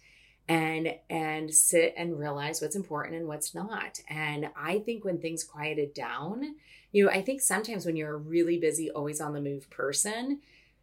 and 0.49 0.95
and 1.09 1.55
sit 1.55 1.95
and 1.97 2.19
realize 2.19 2.61
what's 2.61 2.77
important 2.77 3.17
and 3.17 3.29
what's 3.29 3.55
not. 3.55 4.01
And 4.09 4.51
I 4.57 4.81
think 4.81 5.05
when 5.05 5.19
things 5.19 5.45
quieted 5.45 5.95
down, 5.95 6.57
you 6.93 7.05
know, 7.05 7.11
I 7.11 7.23
think 7.23 7.41
sometimes 7.41 7.87
when 7.87 7.97
you're 7.97 8.15
a 8.15 8.19
really 8.19 8.59
busy, 8.59 8.91
always 8.91 9.21
on 9.21 9.33
the 9.33 9.41
move 9.41 9.71
person, 9.71 10.41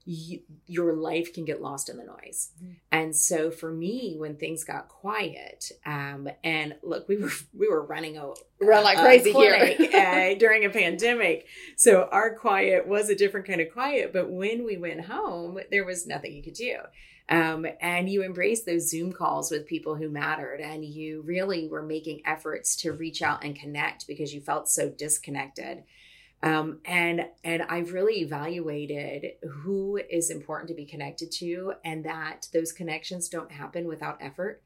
you, 0.10 0.40
your 0.68 0.94
life 0.94 1.34
can 1.34 1.44
get 1.44 1.62
lost 1.62 1.90
in 1.90 1.98
the 1.98 2.06
noise. 2.06 2.52
Mhm. 2.64 2.76
And 2.94 3.16
so 3.16 3.52
for 3.52 3.70
me, 3.70 4.16
when 4.18 4.38
things 4.38 4.64
got 4.64 4.88
quiet, 4.88 5.74
um, 5.86 6.30
and 6.46 6.76
look, 6.82 7.10
we 7.10 7.18
were 7.18 7.32
we 7.54 7.68
were 7.68 7.86
running 7.86 8.18
a 8.18 8.32
Run 8.62 8.84
like 8.84 8.98
crazy 8.98 9.34
here. 9.34 9.76
uh, 9.94 10.40
during 10.40 10.64
a 10.64 10.70
pandemic. 10.70 11.46
So 11.76 12.08
our 12.12 12.34
quiet 12.36 12.88
was 12.88 13.10
a 13.10 13.16
different 13.16 13.48
kind 13.48 13.60
of 13.60 13.72
quiet. 13.72 14.14
But 14.14 14.32
when 14.32 14.64
we 14.64 14.78
went 14.78 15.06
home, 15.06 15.60
there 15.72 15.86
was 15.86 16.08
nothing 16.08 16.34
you 16.34 16.42
could 16.42 16.54
do. 16.54 16.78
Um, 17.30 17.68
and 17.82 18.10
you 18.10 18.24
embraced 18.24 18.66
those 18.66 18.90
Zoom 18.90 19.12
calls 19.12 19.52
with 19.52 19.68
people 19.68 19.96
who 19.96 20.10
mattered, 20.10 20.62
and 20.62 20.86
you 20.86 21.22
really 21.24 21.68
were 21.68 21.84
making 21.84 22.22
efforts 22.26 22.78
to 22.78 22.94
reach 22.94 23.22
out 23.22 23.44
and 23.44 23.54
connect 23.54 24.08
because 24.08 24.34
you 24.34 24.40
felt 24.40 24.70
so 24.70 24.90
disconnected. 24.90 25.84
Um, 26.44 26.80
and 26.86 27.26
and 27.44 27.64
I've 27.64 27.94
really 27.94 28.22
evaluated 28.22 29.34
who 29.50 30.00
is 30.10 30.30
important 30.30 30.68
to 30.70 30.76
be 30.76 30.86
connected 30.86 31.32
to, 31.34 31.74
and 31.84 32.06
that 32.06 32.48
those 32.54 32.72
connections 32.72 33.28
don't 33.28 33.52
happen 33.52 33.88
without 33.88 34.18
effort. 34.22 34.62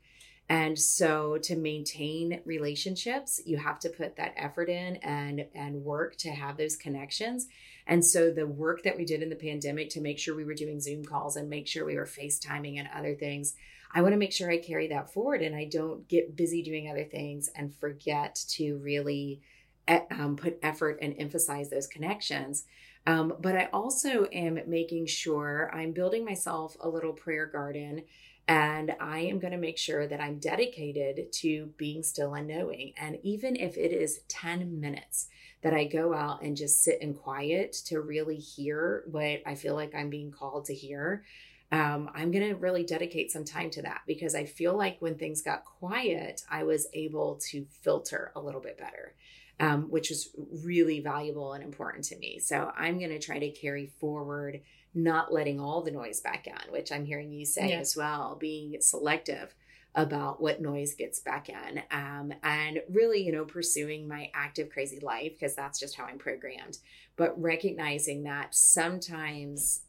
And 0.50 0.78
so 0.78 1.38
to 1.44 1.56
maintain 1.56 2.42
relationships, 2.44 3.40
you 3.46 3.56
have 3.56 3.80
to 3.80 3.90
put 3.90 4.18
that 4.18 4.34
effort 4.36 4.68
in 4.68 4.98
and 4.98 5.46
and 5.56 5.86
work 5.86 6.18
to 6.18 6.32
have 6.32 6.58
those 6.58 6.76
connections. 6.76 7.48
And 7.88 8.04
so 8.06 8.32
the 8.32 8.46
work 8.46 8.84
that 8.84 8.98
we 8.98 9.06
did 9.06 9.24
in 9.24 9.30
the 9.30 9.36
pandemic 9.36 9.90
to 9.92 10.02
make 10.02 10.20
sure 10.20 10.36
we 10.36 10.44
were 10.44 10.54
doing 10.54 10.82
Zoom 10.82 11.06
calls 11.06 11.38
and 11.38 11.50
make 11.50 11.68
sure 11.68 11.86
we 11.86 11.96
were 11.96 12.06
FaceTiming 12.06 12.80
and 12.80 12.90
other 12.94 13.16
things, 13.16 13.56
I 13.94 14.02
want 14.02 14.14
to 14.14 14.18
make 14.18 14.34
sure 14.34 14.52
I 14.52 14.58
carry 14.58 14.88
that 14.90 15.14
forward 15.14 15.42
and 15.42 15.56
I 15.56 15.66
don't 15.66 16.08
get 16.10 16.36
busy 16.36 16.62
doing 16.62 16.90
other 16.90 17.06
things 17.06 17.50
and 17.56 17.74
forget 17.74 18.36
to 18.50 18.78
really 18.78 19.42
um, 19.88 20.36
put 20.36 20.60
effort 20.62 21.00
and 21.02 21.16
emphasize 21.18 21.70
those 21.70 21.88
connections. 21.88 22.66
Um, 23.08 23.34
but 23.40 23.56
I 23.56 23.70
also 23.74 24.26
am 24.32 24.60
making 24.68 25.08
sure 25.08 25.72
I'm 25.74 25.92
building 25.92 26.24
myself 26.24 26.78
a 26.80 26.90
little 26.90 27.14
prayer 27.14 27.48
garden 27.48 28.04
and 28.48 28.94
I 29.00 29.20
am 29.20 29.40
going 29.40 29.54
to 29.54 29.58
make 29.58 29.78
sure 29.78 30.08
that 30.08 30.20
I'm 30.20 30.40
dedicated 30.40 31.32
to 31.34 31.68
being 31.78 32.04
still 32.04 32.34
and 32.34 32.48
knowing. 32.48 32.94
And 32.98 33.18
even 33.24 33.56
if 33.56 33.78
it 33.78 33.92
is 33.92 34.22
10 34.28 34.80
minutes 34.80 35.28
that 35.62 35.74
I 35.74 35.86
go 35.86 36.14
out 36.14 36.42
and 36.42 36.58
just 36.58 36.84
sit 36.84 37.02
in 37.02 37.14
quiet 37.14 37.74
to 37.86 38.02
really 38.02 38.38
hear 38.38 39.04
what 39.10 39.42
I 39.46 39.56
feel 39.56 39.76
like 39.76 39.96
I'm 39.96 40.10
being 40.10 40.32
called 40.32 40.66
to 40.66 40.74
hear, 40.74 41.24
um, 41.72 42.10
I'm 42.14 42.32
going 42.32 42.50
to 42.50 42.56
really 42.56 42.84
dedicate 42.84 43.32
some 43.32 43.46
time 43.46 43.70
to 43.72 43.82
that 43.84 44.02
because 44.06 44.36
I 44.36 44.46
feel 44.46 44.78
like 44.78 44.98
when 45.00 45.16
things 45.16 45.42
got 45.42 45.64
quiet, 45.64 46.44
I 46.50 46.64
was 46.64 46.88
able 46.94 47.40
to 47.50 47.66
filter 47.82 48.32
a 48.36 48.42
little 48.42 48.60
bit 48.60 48.78
better, 48.78 49.16
um, 49.60 49.84
which 49.84 50.10
was 50.10 50.30
really 50.64 51.00
valuable 51.00 51.54
and 51.54 51.64
important 51.64 52.04
to 52.06 52.18
me. 52.18 52.40
So 52.40 52.72
I'm 52.76 52.98
going 52.98 53.12
to 53.12 53.20
try 53.20 53.40
to 53.40 53.50
carry 53.52 53.88
forward 54.00 54.62
not 54.94 55.32
letting 55.32 55.62
all 55.62 55.82
the 55.82 55.92
noise 55.92 56.20
back 56.20 56.48
in, 56.48 56.72
which 56.72 56.92
I'm 56.92 57.06
hearing 57.06 57.32
you 57.32 57.46
say 57.46 57.70
yeah. 57.70 57.80
as 57.80 57.96
well, 57.96 58.36
being 58.38 58.76
selective 58.82 59.56
about 59.96 60.42
what 60.42 60.62
noise 60.62 60.94
gets 60.96 61.20
back 61.20 61.50
in 61.50 61.82
um, 61.92 62.34
and 62.44 62.82
really 62.90 63.22
you 63.22 63.32
know 63.32 63.44
pursuing 63.44 64.08
my 64.08 64.30
active 64.34 64.70
crazy 64.70 65.00
life 65.02 65.34
because 65.38 65.54
that's 65.54 65.78
just 65.78 65.98
how 65.98 66.06
i'm 66.06 66.18
programmed 66.18 66.78
but 67.18 67.40
recognizing 67.42 68.24
that 68.24 68.56
sometimes 68.56 69.82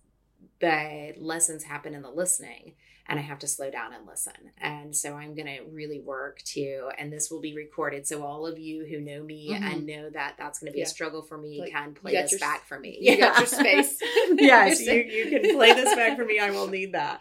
the 0.61 1.15
lessons 1.19 1.65
happen 1.65 1.95
in 1.95 2.03
the 2.03 2.11
listening 2.11 2.75
and 3.09 3.19
I 3.19 3.23
have 3.23 3.41
to 3.41 3.49
slow 3.49 3.71
down 3.71 3.93
and 3.93 4.07
listen. 4.07 4.33
And 4.59 4.95
so 4.95 5.15
I'm 5.15 5.35
going 5.35 5.47
to 5.47 5.63
really 5.71 6.01
work 6.01 6.41
to, 6.55 6.91
and 6.97 7.13
this 7.13 7.31
will 7.31 7.41
be 7.41 7.55
recorded. 7.55 8.07
So 8.07 8.25
all 8.25 8.47
of 8.47 8.59
you 8.59 8.87
who 8.87 9.01
know 9.01 9.23
me 9.23 9.51
mm-hmm. 9.51 9.65
and 9.65 9.87
know 9.87 10.11
that 10.11 10.37
that's 10.39 10.61
going 10.61 10.71
to 10.71 10.73
be 10.73 10.81
yeah. 10.81 10.87
a 10.87 10.89
struggle 10.89 11.23
for 11.23 11.37
me 11.37 11.61
like, 11.61 11.73
can 11.73 11.95
play 11.95 12.13
this 12.13 12.33
your, 12.33 12.41
back 12.41 12.67
for 12.67 12.79
me. 12.79 12.99
You 13.01 13.15
yeah. 13.15 13.31
got 13.33 13.39
your 13.39 13.47
space. 13.61 13.99
yes, 14.37 14.81
you, 14.87 14.93
you 14.93 15.31
can 15.31 15.57
play 15.57 15.73
this 15.73 15.95
back 15.95 16.17
for 16.17 16.25
me. 16.25 16.39
I 16.39 16.51
will 16.51 16.69
need 16.69 16.93
that. 16.93 17.21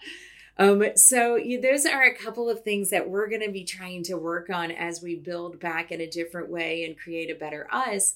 Um, 0.58 0.84
so 0.96 1.36
you, 1.36 1.60
those 1.60 1.86
are 1.86 2.04
a 2.04 2.14
couple 2.14 2.50
of 2.50 2.64
things 2.64 2.92
that 2.92 3.10
we're 3.10 3.28
going 3.28 3.42
to 3.42 3.52
be 3.52 3.64
trying 3.64 4.04
to 4.04 4.16
work 4.16 4.50
on 4.50 4.70
as 4.70 5.02
we 5.02 5.16
build 5.16 5.60
back 5.60 5.92
in 5.92 6.02
a 6.02 6.08
different 6.08 6.50
way 6.50 6.86
and 6.86 6.98
create 6.98 7.32
a 7.32 7.36
better 7.36 7.68
us. 7.72 8.16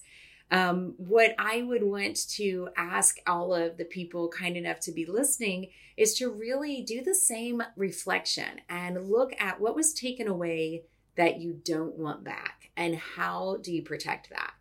Um, 0.51 0.93
what 0.97 1.33
I 1.39 1.63
would 1.63 1.83
want 1.83 2.29
to 2.31 2.69
ask 2.77 3.17
all 3.25 3.53
of 3.53 3.77
the 3.77 3.85
people 3.85 4.29
kind 4.29 4.55
enough 4.55 4.79
to 4.81 4.91
be 4.91 5.05
listening 5.05 5.69
is 5.97 6.13
to 6.15 6.29
really 6.29 6.81
do 6.81 7.01
the 7.01 7.15
same 7.15 7.63
reflection 7.75 8.61
and 8.69 9.09
look 9.09 9.33
at 9.39 9.59
what 9.59 9.75
was 9.75 9.93
taken 9.93 10.27
away 10.27 10.83
that 11.15 11.39
you 11.39 11.59
don't 11.63 11.97
want 11.97 12.23
back 12.23 12.69
and 12.77 12.95
how 12.95 13.57
do 13.61 13.73
you 13.73 13.81
protect 13.81 14.29
that? 14.29 14.53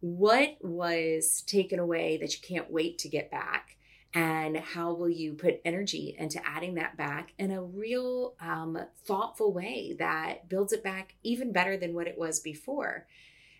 What 0.00 0.56
was 0.60 1.42
taken 1.42 1.78
away 1.78 2.16
that 2.18 2.34
you 2.34 2.40
can't 2.42 2.70
wait 2.70 2.98
to 2.98 3.08
get 3.08 3.30
back? 3.30 3.76
And 4.12 4.56
how 4.56 4.92
will 4.92 5.08
you 5.08 5.34
put 5.34 5.60
energy 5.64 6.16
into 6.18 6.44
adding 6.44 6.74
that 6.74 6.96
back 6.96 7.32
in 7.38 7.52
a 7.52 7.62
real 7.62 8.34
um, 8.40 8.76
thoughtful 9.04 9.52
way 9.52 9.94
that 10.00 10.48
builds 10.48 10.72
it 10.72 10.82
back 10.82 11.14
even 11.22 11.52
better 11.52 11.76
than 11.76 11.94
what 11.94 12.08
it 12.08 12.18
was 12.18 12.40
before? 12.40 13.06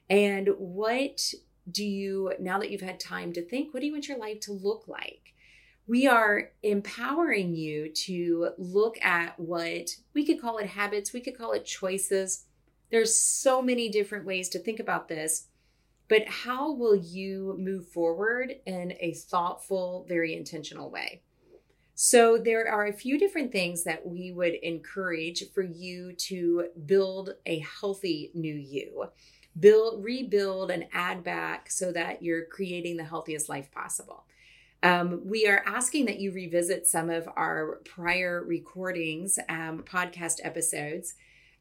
And 0.09 0.49
what 0.59 1.35
do 1.71 1.85
you, 1.85 2.33
now 2.39 2.59
that 2.59 2.71
you've 2.71 2.81
had 2.81 3.01
time 3.01 3.33
to 3.35 3.45
think, 3.45 3.73
what 3.73 3.81
do 3.81 3.87
you 3.87 3.93
want 3.93 4.09
your 4.09 4.19
life 4.19 4.41
to 4.41 4.53
look 4.53 4.85
like? 4.87 5.35
We 5.87 6.07
are 6.07 6.53
empowering 6.63 7.55
you 7.55 7.91
to 8.07 8.51
look 8.59 9.03
at 9.03 9.39
what 9.39 9.91
we 10.15 10.25
could 10.25 10.41
call 10.41 10.59
it 10.59 10.67
habits, 10.67 11.13
we 11.13 11.21
could 11.21 11.37
call 11.37 11.53
it 11.53 11.65
choices. 11.65 12.47
There's 12.91 13.15
so 13.15 13.61
many 13.61 13.89
different 13.89 14.25
ways 14.25 14.49
to 14.51 14.59
think 14.59 14.81
about 14.81 15.09
this, 15.09 15.49
but 16.09 16.27
how 16.27 16.73
will 16.73 16.97
you 16.97 17.57
move 17.59 17.89
forward 17.89 18.57
in 18.67 18.95
a 19.01 19.15
thoughtful, 19.15 20.05
very 20.09 20.35
intentional 20.35 20.91
way? 20.91 21.23
So, 22.03 22.39
there 22.39 22.67
are 22.67 22.87
a 22.87 22.95
few 22.95 23.19
different 23.19 23.53
things 23.53 23.85
that 23.85 24.07
we 24.07 24.33
would 24.33 24.55
encourage 24.55 25.45
for 25.53 25.61
you 25.61 26.15
to 26.15 26.69
build 26.87 27.35
a 27.45 27.59
healthy 27.59 28.31
new 28.33 28.55
you 28.55 29.11
build, 29.59 30.03
rebuild, 30.03 30.71
and 30.71 30.87
add 30.95 31.23
back 31.23 31.71
so 31.71 31.93
that 31.93 32.23
you're 32.23 32.47
creating 32.47 32.97
the 32.97 33.05
healthiest 33.05 33.51
life 33.51 33.71
possible. 33.71 34.25
Um, 34.83 35.21
we 35.27 35.47
are 35.47 35.63
asking 35.67 36.07
that 36.07 36.19
you 36.19 36.33
revisit 36.33 36.87
some 36.87 37.11
of 37.11 37.29
our 37.37 37.83
prior 37.85 38.43
recordings, 38.45 39.39
um, 39.51 39.83
podcast 39.83 40.37
episodes 40.43 41.17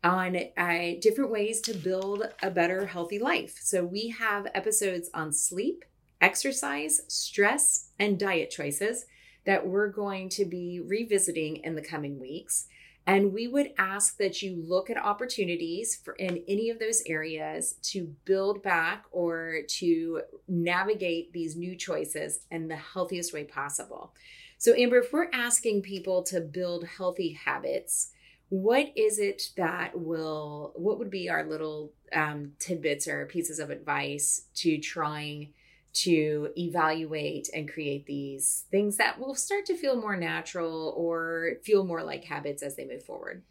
on 0.05 0.37
uh, 0.55 0.91
different 1.01 1.31
ways 1.31 1.59
to 1.63 1.73
build 1.73 2.23
a 2.41 2.49
better, 2.49 2.85
healthy 2.85 3.19
life. 3.19 3.59
So 3.61 3.83
we 3.83 4.07
have 4.07 4.47
episodes 4.55 5.09
on 5.13 5.33
sleep, 5.33 5.83
exercise, 6.21 7.01
stress, 7.09 7.89
and 7.99 8.17
diet 8.17 8.51
choices 8.51 9.05
that 9.45 9.67
we're 9.67 9.89
going 9.89 10.29
to 10.29 10.45
be 10.45 10.79
revisiting 10.79 11.57
in 11.57 11.75
the 11.75 11.81
coming 11.81 12.19
weeks. 12.19 12.67
And 13.07 13.33
we 13.33 13.47
would 13.47 13.71
ask 13.77 14.17
that 14.17 14.43
you 14.43 14.61
look 14.63 14.89
at 14.89 14.97
opportunities 14.97 15.95
for 15.95 16.13
in 16.13 16.43
any 16.47 16.69
of 16.69 16.77
those 16.77 17.01
areas 17.07 17.73
to 17.83 18.13
build 18.25 18.61
back 18.61 19.05
or 19.11 19.61
to 19.79 20.21
navigate 20.47 21.33
these 21.33 21.55
new 21.55 21.75
choices 21.75 22.41
in 22.51 22.67
the 22.67 22.75
healthiest 22.75 23.33
way 23.33 23.45
possible. 23.45 24.13
So, 24.59 24.75
Amber, 24.75 24.97
if 24.97 25.11
we're 25.11 25.31
asking 25.31 25.81
people 25.81 26.21
to 26.23 26.41
build 26.41 26.85
healthy 26.85 27.31
habits, 27.31 28.11
what 28.49 28.91
is 28.95 29.17
it 29.17 29.51
that 29.57 29.97
will, 29.97 30.73
what 30.75 30.99
would 30.99 31.09
be 31.09 31.29
our 31.29 31.45
little 31.45 31.93
um, 32.13 32.51
tidbits 32.59 33.07
or 33.07 33.25
pieces 33.25 33.59
of 33.59 33.69
advice 33.69 34.43
to 34.55 34.77
trying 34.77 35.53
to 35.91 36.49
evaluate 36.57 37.49
and 37.53 37.71
create 37.71 38.05
these 38.05 38.65
things 38.69 38.97
that 38.97 39.19
will 39.19 39.35
start 39.35 39.65
to 39.65 39.77
feel 39.77 39.99
more 39.99 40.15
natural 40.15 40.93
or 40.95 41.53
feel 41.63 41.83
more 41.83 42.03
like 42.03 42.23
habits 42.23 42.61
as 42.61 42.75
they 42.75 42.85
move 42.85 43.03
forward. 43.03 43.43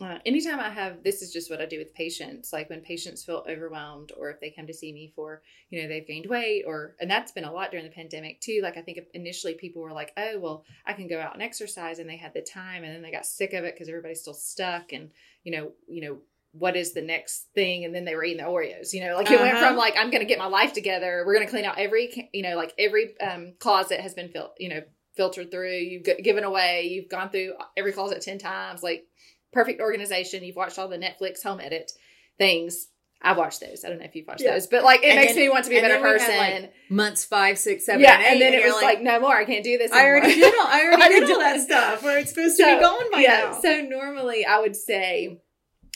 Uh, 0.00 0.18
anytime 0.26 0.58
I 0.58 0.70
have, 0.70 1.04
this 1.04 1.22
is 1.22 1.32
just 1.32 1.48
what 1.50 1.60
I 1.60 1.66
do 1.66 1.78
with 1.78 1.94
patients. 1.94 2.52
Like 2.52 2.68
when 2.68 2.80
patients 2.80 3.22
feel 3.22 3.44
overwhelmed, 3.48 4.10
or 4.16 4.28
if 4.28 4.40
they 4.40 4.50
come 4.50 4.66
to 4.66 4.74
see 4.74 4.92
me 4.92 5.12
for, 5.14 5.42
you 5.70 5.80
know, 5.80 5.88
they've 5.88 6.06
gained 6.06 6.26
weight, 6.26 6.64
or, 6.66 6.96
and 7.00 7.08
that's 7.08 7.30
been 7.30 7.44
a 7.44 7.52
lot 7.52 7.70
during 7.70 7.86
the 7.86 7.92
pandemic 7.92 8.40
too. 8.40 8.58
Like 8.60 8.76
I 8.76 8.82
think 8.82 8.98
initially 9.14 9.54
people 9.54 9.82
were 9.82 9.92
like, 9.92 10.12
oh, 10.16 10.40
well, 10.40 10.64
I 10.84 10.94
can 10.94 11.06
go 11.06 11.20
out 11.20 11.34
and 11.34 11.42
exercise, 11.42 12.00
and 12.00 12.10
they 12.10 12.16
had 12.16 12.34
the 12.34 12.42
time, 12.42 12.82
and 12.82 12.92
then 12.92 13.02
they 13.02 13.12
got 13.12 13.24
sick 13.24 13.52
of 13.52 13.62
it 13.62 13.74
because 13.74 13.88
everybody's 13.88 14.20
still 14.20 14.34
stuck, 14.34 14.92
and 14.92 15.10
you 15.44 15.52
know, 15.52 15.70
you 15.86 16.00
know, 16.00 16.18
what 16.56 16.76
is 16.76 16.92
the 16.92 17.02
next 17.02 17.48
thing 17.54 17.84
and 17.84 17.94
then 17.94 18.04
they 18.04 18.14
were 18.14 18.24
eating 18.24 18.42
the 18.42 18.48
oreos 18.48 18.92
you 18.92 19.04
know 19.04 19.16
like 19.16 19.30
it 19.30 19.34
uh-huh. 19.34 19.44
went 19.44 19.58
from 19.58 19.68
uh-huh. 19.68 19.76
like 19.76 19.94
i'm 19.98 20.10
gonna 20.10 20.24
get 20.24 20.38
my 20.38 20.46
life 20.46 20.72
together 20.72 21.24
we're 21.26 21.34
gonna 21.34 21.48
clean 21.48 21.64
out 21.64 21.78
every 21.78 22.30
you 22.32 22.42
know 22.42 22.56
like 22.56 22.72
every 22.78 23.18
um, 23.20 23.54
closet 23.58 24.00
has 24.00 24.14
been 24.14 24.28
filled 24.28 24.50
you 24.58 24.68
know 24.68 24.80
filtered 25.16 25.50
through 25.50 25.76
you've 25.76 26.04
given 26.22 26.44
away 26.44 26.88
you've 26.90 27.08
gone 27.08 27.30
through 27.30 27.54
every 27.76 27.92
closet 27.92 28.20
10 28.20 28.38
times 28.38 28.82
like 28.82 29.04
perfect 29.52 29.80
organization 29.80 30.44
you've 30.44 30.56
watched 30.56 30.78
all 30.78 30.88
the 30.88 30.98
netflix 30.98 31.42
home 31.42 31.60
edit 31.60 31.92
things 32.38 32.88
I've 33.24 33.38
watched 33.38 33.60
those. 33.60 33.84
I 33.84 33.88
don't 33.88 33.98
know 33.98 34.04
if 34.04 34.14
you've 34.14 34.26
watched 34.26 34.42
yeah. 34.42 34.52
those, 34.52 34.66
but 34.66 34.84
like 34.84 35.02
it 35.02 35.06
and 35.06 35.16
makes 35.16 35.32
then, 35.32 35.44
me 35.44 35.48
want 35.48 35.64
to 35.64 35.70
be 35.70 35.78
a 35.78 35.80
better 35.80 35.98
person. 35.98 36.30
Had, 36.30 36.62
like, 36.62 36.74
months 36.90 37.24
five, 37.24 37.58
six, 37.58 37.86
seven, 37.86 38.02
yeah, 38.02 38.18
and, 38.18 38.26
and 38.26 38.40
then 38.40 38.52
it 38.52 38.62
was 38.62 38.74
like, 38.74 38.98
like, 38.98 39.02
no 39.02 39.18
more. 39.18 39.34
I 39.34 39.46
can't 39.46 39.64
do 39.64 39.78
this. 39.78 39.90
Anymore. 39.90 40.06
I 40.06 40.10
already 40.10 40.34
did 40.34 40.54
all. 40.54 40.66
I 40.66 40.82
already 40.84 41.20
did 41.20 41.30
all 41.30 41.38
that 41.38 41.60
stuff. 41.60 42.02
Where 42.02 42.18
it's 42.18 42.30
supposed 42.30 42.56
so, 42.56 42.68
to 42.68 42.76
be 42.76 42.82
going 42.82 43.10
by 43.10 43.20
yeah, 43.20 43.50
now. 43.50 43.60
So 43.60 43.80
normally 43.80 44.44
I 44.44 44.60
would 44.60 44.76
say 44.76 45.40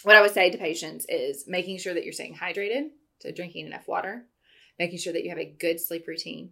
what 0.02 0.16
I 0.16 0.20
would 0.20 0.32
say 0.32 0.50
to 0.50 0.58
patients 0.58 1.06
is 1.08 1.46
making 1.46 1.78
sure 1.78 1.94
that 1.94 2.04
you're 2.04 2.12
staying 2.12 2.36
hydrated, 2.36 2.90
so 3.20 3.32
drinking 3.32 3.66
enough 3.66 3.88
water, 3.88 4.26
making 4.78 4.98
sure 4.98 5.12
that 5.12 5.24
you 5.24 5.30
have 5.30 5.38
a 5.38 5.44
good 5.58 5.80
sleep 5.80 6.06
routine. 6.06 6.50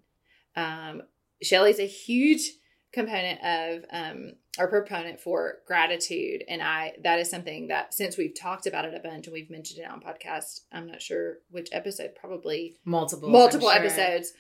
Um, 0.57 1.03
Shelly's 1.43 1.79
a 1.79 1.87
huge 1.87 2.53
component 2.93 3.41
of 3.45 3.85
um, 3.91 4.33
or 4.59 4.69
proponent 4.69 5.21
for 5.21 5.59
gratitude, 5.67 6.43
and 6.49 6.63
I 6.63 6.95
that 7.05 7.19
is 7.19 7.31
something 7.31 7.69
that 7.69 7.95
since 7.95 8.17
we've 8.17 8.35
talked 8.35 8.67
about 8.67 8.85
it 8.85 8.95
a 8.95 9.07
bunch 9.07 9.27
and 9.27 9.35
we've 9.35 9.51
mentioned 9.51 9.81
it 9.81 9.91
on 9.91 10.01
podcast, 10.01 10.63
I'm 10.73 10.87
not 10.87 11.03
sure 11.03 11.39
which 11.51 11.69
episode, 11.73 12.15
probably 12.15 12.79
multiple 12.85 13.29
multiple 13.29 13.69
sure. 13.69 13.79
episodes. 13.79 14.33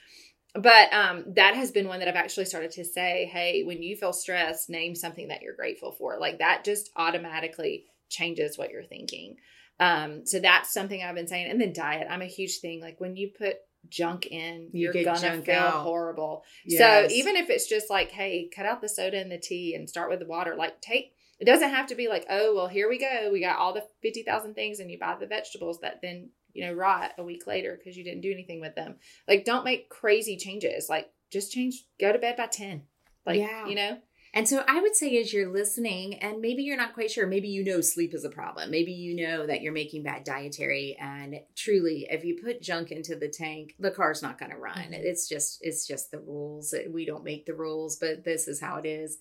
But 0.54 0.90
um, 0.90 1.24
that 1.34 1.54
has 1.54 1.70
been 1.70 1.86
one 1.86 1.98
that 1.98 2.08
I've 2.08 2.14
actually 2.14 2.46
started 2.46 2.70
to 2.72 2.84
say, 2.84 3.28
hey, 3.30 3.62
when 3.62 3.82
you 3.82 3.94
feel 3.94 4.14
stressed, 4.14 4.70
name 4.70 4.94
something 4.94 5.28
that 5.28 5.42
you're 5.42 5.54
grateful 5.54 5.92
for. 5.92 6.18
Like 6.18 6.38
that 6.38 6.64
just 6.64 6.90
automatically 6.96 7.84
changes 8.08 8.56
what 8.56 8.70
you're 8.70 8.84
thinking. 8.84 9.36
Um, 9.78 10.24
so 10.24 10.38
that's 10.38 10.72
something 10.72 11.02
I've 11.02 11.14
been 11.14 11.28
saying. 11.28 11.50
And 11.50 11.60
then 11.60 11.72
diet, 11.72 12.06
I'm 12.10 12.22
a 12.22 12.26
huge 12.26 12.58
thing. 12.60 12.80
Like 12.80 13.00
when 13.00 13.16
you 13.16 13.30
put 13.36 13.56
junk 13.88 14.26
in, 14.26 14.70
you 14.72 14.90
are 14.90 14.92
gonna 14.92 15.42
feel 15.42 15.54
out. 15.54 15.82
horrible. 15.82 16.44
Yes. 16.64 17.10
So 17.10 17.14
even 17.14 17.36
if 17.36 17.50
it's 17.50 17.68
just 17.68 17.90
like, 17.90 18.10
hey, 18.10 18.50
cut 18.54 18.66
out 18.66 18.80
the 18.80 18.88
soda 18.88 19.20
and 19.20 19.30
the 19.30 19.38
tea 19.38 19.74
and 19.74 19.88
start 19.88 20.10
with 20.10 20.20
the 20.20 20.26
water, 20.26 20.54
like 20.56 20.80
take 20.80 21.12
It 21.38 21.44
doesn't 21.44 21.70
have 21.70 21.88
to 21.88 21.94
be 21.94 22.08
like, 22.08 22.26
oh, 22.30 22.54
well, 22.54 22.68
here 22.68 22.88
we 22.88 22.98
go. 22.98 23.30
We 23.32 23.40
got 23.40 23.58
all 23.58 23.74
the 23.74 23.84
50,000 24.02 24.54
things 24.54 24.80
and 24.80 24.90
you 24.90 24.98
buy 24.98 25.16
the 25.18 25.26
vegetables 25.26 25.80
that 25.80 26.00
then, 26.02 26.30
you 26.54 26.64
know, 26.64 26.72
rot 26.72 27.12
a 27.18 27.22
week 27.22 27.46
later 27.46 27.76
because 27.78 27.96
you 27.96 28.04
didn't 28.04 28.22
do 28.22 28.32
anything 28.32 28.60
with 28.60 28.74
them. 28.74 28.96
Like, 29.28 29.44
don't 29.44 29.64
make 29.64 29.90
crazy 29.90 30.38
changes. 30.38 30.88
Like, 30.88 31.10
just 31.30 31.52
change, 31.52 31.84
go 32.00 32.12
to 32.12 32.18
bed 32.18 32.36
by 32.36 32.46
10. 32.46 32.82
Like, 33.26 33.40
yeah. 33.40 33.66
you 33.66 33.74
know? 33.74 33.98
And 34.36 34.46
so 34.46 34.62
I 34.68 34.82
would 34.82 34.94
say, 34.94 35.18
as 35.18 35.32
you're 35.32 35.50
listening, 35.50 36.16
and 36.16 36.42
maybe 36.42 36.62
you're 36.62 36.76
not 36.76 36.92
quite 36.92 37.10
sure, 37.10 37.26
maybe 37.26 37.48
you 37.48 37.64
know 37.64 37.80
sleep 37.80 38.12
is 38.12 38.22
a 38.22 38.28
problem. 38.28 38.70
Maybe 38.70 38.92
you 38.92 39.16
know 39.16 39.46
that 39.46 39.62
you're 39.62 39.72
making 39.72 40.02
bad 40.02 40.24
dietary, 40.24 40.94
and 41.00 41.40
truly, 41.56 42.06
if 42.10 42.22
you 42.22 42.38
put 42.44 42.60
junk 42.60 42.90
into 42.90 43.16
the 43.16 43.30
tank, 43.30 43.74
the 43.78 43.90
car's 43.90 44.20
not 44.20 44.38
going 44.38 44.50
to 44.50 44.58
run. 44.58 44.76
Mm-hmm. 44.76 44.92
It's 44.92 45.26
just, 45.26 45.60
it's 45.62 45.86
just 45.86 46.10
the 46.10 46.20
rules. 46.20 46.74
We 46.92 47.06
don't 47.06 47.24
make 47.24 47.46
the 47.46 47.54
rules, 47.54 47.96
but 47.96 48.26
this 48.26 48.46
is 48.46 48.60
how 48.60 48.76
it 48.76 48.84
is. 48.84 49.16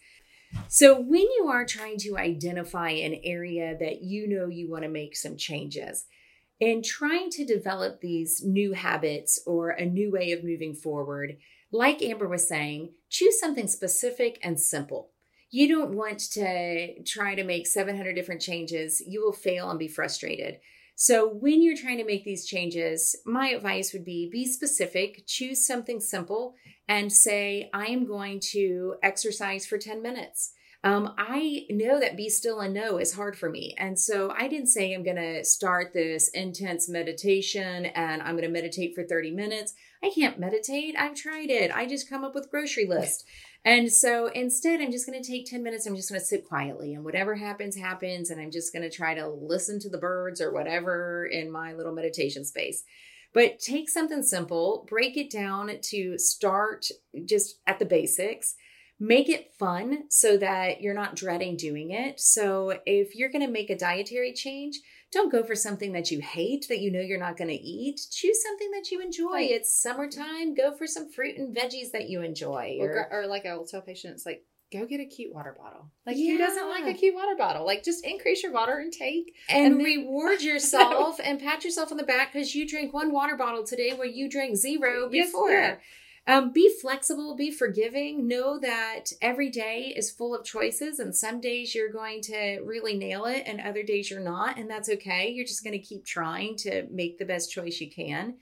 So 0.68 1.00
when 1.00 1.22
you 1.22 1.48
are 1.50 1.66
trying 1.66 1.98
to 2.00 2.18
identify 2.18 2.90
an 2.90 3.16
area 3.24 3.78
that 3.80 4.02
you 4.02 4.28
know 4.28 4.48
you 4.48 4.70
want 4.70 4.84
to 4.84 4.90
make 4.90 5.16
some 5.16 5.38
changes, 5.38 6.04
and 6.60 6.84
trying 6.84 7.30
to 7.32 7.46
develop 7.46 8.02
these 8.02 8.44
new 8.44 8.74
habits 8.74 9.40
or 9.48 9.70
a 9.70 9.86
new 9.86 10.12
way 10.12 10.34
of 10.34 10.44
moving 10.44 10.74
forward, 10.74 11.38
like 11.76 12.02
Amber 12.02 12.28
was 12.28 12.48
saying, 12.48 12.94
choose 13.10 13.40
something 13.40 13.68
specific 13.68 14.40
and 14.42 14.60
simple. 14.60 15.12
You 15.52 15.68
don't 15.68 15.96
want 15.96 16.20
to 16.32 17.04
try 17.04 17.36
to 17.36 17.44
make 17.44 17.68
700 17.68 18.14
different 18.14 18.42
changes. 18.42 19.02
You 19.06 19.24
will 19.24 19.34
fail 19.34 19.70
and 19.70 19.78
be 19.78 19.88
frustrated. 19.88 20.60
So, 20.98 21.28
when 21.28 21.62
you're 21.62 21.78
trying 21.78 21.98
to 21.98 22.06
make 22.06 22.24
these 22.24 22.46
changes, 22.46 23.18
my 23.26 23.50
advice 23.50 23.92
would 23.92 24.06
be 24.06 24.30
be 24.32 24.46
specific, 24.46 25.26
choose 25.28 25.68
something 25.68 26.00
simple, 26.00 26.56
and 26.88 27.12
say, 27.12 27.70
I 27.74 27.88
am 27.88 28.06
going 28.06 28.40
to 28.52 28.96
exercise 29.04 29.66
for 29.66 29.78
10 29.78 30.02
minutes. 30.02 30.54
Um, 30.86 31.16
I 31.18 31.66
know 31.72 32.00
that 32.00 32.16
be 32.16 32.30
still 32.30 32.60
and 32.60 32.72
know 32.72 33.00
is 33.00 33.16
hard 33.16 33.36
for 33.36 33.50
me. 33.50 33.74
And 33.80 34.00
so 34.00 34.32
I 34.38 34.48
didn't 34.48 34.68
say 34.68 34.94
I'm 34.94 35.04
going 35.04 35.16
to 35.16 35.44
start 35.44 35.94
this 35.94 36.28
intense 36.28 36.88
meditation 36.88 37.88
and 37.88 38.22
I'm 38.22 38.36
going 38.36 38.44
to 38.44 38.50
meditate 38.50 38.94
for 38.94 39.04
30 39.04 39.32
minutes. 39.32 39.74
I 40.04 40.12
can't 40.14 40.40
meditate. 40.40 40.94
I've 40.96 41.16
tried 41.16 41.50
it. 41.50 41.76
I 41.76 41.88
just 41.88 42.08
come 42.08 42.24
up 42.24 42.36
with 42.36 42.52
grocery 42.52 42.86
list. 42.86 43.26
And 43.66 43.92
so 43.92 44.28
instead, 44.28 44.80
I'm 44.80 44.92
just 44.92 45.08
going 45.08 45.20
to 45.20 45.28
take 45.28 45.48
10 45.48 45.64
minutes. 45.64 45.88
I'm 45.88 45.96
just 45.96 46.10
going 46.10 46.22
to 46.22 46.26
sit 46.26 46.48
quietly 46.48 46.94
and 46.94 47.04
whatever 47.04 47.34
happens, 47.34 47.76
happens. 47.76 48.30
And 48.30 48.40
I'm 48.40 48.52
just 48.52 48.72
going 48.72 48.88
to 48.88 48.96
try 48.96 49.16
to 49.16 49.28
listen 49.28 49.80
to 49.80 49.90
the 49.90 49.98
birds 49.98 50.40
or 50.40 50.54
whatever 50.54 51.26
in 51.26 51.52
my 51.52 51.74
little 51.74 51.96
meditation 51.96 52.46
space. 52.46 52.84
But 53.34 53.58
take 53.60 53.90
something 53.90 54.22
simple, 54.22 54.86
break 54.88 55.18
it 55.18 55.32
down 55.32 55.72
to 55.82 56.20
start 56.20 56.86
just 57.26 57.60
at 57.66 57.80
the 57.80 57.86
basics 57.86 58.54
make 59.00 59.30
it 59.30 59.52
fun 59.60 60.04
so 60.10 60.38
that 60.38 60.82
you're 60.82 60.94
not 60.94 61.16
dreading 61.16 61.58
doing 61.58 61.92
it. 61.92 62.20
So 62.20 62.80
if 62.86 63.16
you're 63.16 63.32
going 63.32 63.46
to 63.46 63.52
make 63.52 63.70
a 63.70 63.78
dietary 63.78 64.34
change, 64.34 64.80
don't 65.12 65.32
go 65.32 65.44
for 65.44 65.56
something 65.56 65.94
that 65.94 66.12
you 66.12 66.22
hate 66.22 66.66
that 66.70 66.80
you 66.80 66.92
know 66.92 67.00
you're 67.00 67.20
not 67.20 67.38
going 67.38 67.50
to 67.50 67.54
eat. 67.54 68.00
Choose 68.12 68.42
something 68.42 68.72
that 68.72 68.92
you 68.92 69.02
enjoy. 69.02 69.42
It's 69.42 69.82
summertime. 69.82 70.56
Go 70.56 70.76
for 70.76 70.88
some 70.88 71.12
fruit 71.12 71.38
and 71.38 71.56
veggies 71.56 71.92
that 71.94 72.10
you 72.10 72.22
enjoy. 72.22 72.78
Or, 72.82 73.08
or, 73.12 73.24
or 73.24 73.28
like 73.28 73.46
I 73.46 73.56
will 73.56 73.66
tell 73.66 73.82
patients, 73.82 74.26
like 74.26 74.44
go 74.74 74.86
get 74.86 75.00
a 75.00 75.06
cute 75.06 75.34
water 75.34 75.56
bottle. 75.58 75.92
Like 76.06 76.16
yeah. 76.18 76.34
who 76.34 76.38
doesn't 76.38 76.70
like 76.70 76.86
a 76.86 76.98
cute 76.98 77.16
water 77.16 77.36
bottle? 77.38 77.66
Like 77.66 77.84
just 77.84 78.06
increase 78.06 78.44
your 78.44 78.52
water 78.52 78.80
intake 78.80 79.36
and, 79.50 79.66
and 79.66 79.80
then... 79.80 79.86
reward 79.86 80.42
yourself 80.42 81.20
and 81.24 81.40
pat 81.40 81.64
yourself 81.64 81.92
on 81.92 81.98
the 81.98 82.04
back 82.04 82.34
because 82.34 82.56
you 82.56 82.68
drank 82.68 82.94
one 82.94 83.12
water 83.12 83.38
bottle 83.38 83.66
today 83.66 83.94
where 83.94 84.08
you 84.08 84.30
drank 84.30 84.56
zero 84.56 85.10
before. 85.10 85.52
Yes, 85.52 85.78
yeah. 85.78 85.84
Um, 86.28 86.52
be 86.52 86.74
flexible, 86.82 87.36
be 87.36 87.52
forgiving. 87.52 88.28
Know 88.28 88.58
that 88.60 89.12
every 89.22 89.50
day 89.52 89.94
is 89.96 90.10
full 90.10 90.34
of 90.34 90.44
choices, 90.44 91.00
and 91.00 91.16
some 91.16 91.40
days 91.40 91.76
you're 91.76 91.92
going 91.92 92.22
to 92.24 92.62
really 92.62 92.98
nail 92.98 93.26
it, 93.26 93.44
and 93.46 93.62
other 93.62 93.84
days 93.84 94.10
you're 94.10 94.20
not, 94.20 94.58
and 94.58 94.70
that's 94.70 94.90
okay. 94.90 95.30
You're 95.30 95.46
just 95.46 95.64
going 95.64 95.80
to 95.80 95.86
keep 95.86 96.04
trying 96.04 96.56
to 96.58 96.88
make 96.90 97.20
the 97.20 97.26
best 97.26 97.52
choice 97.52 97.80
you 97.80 97.92
can 97.92 98.36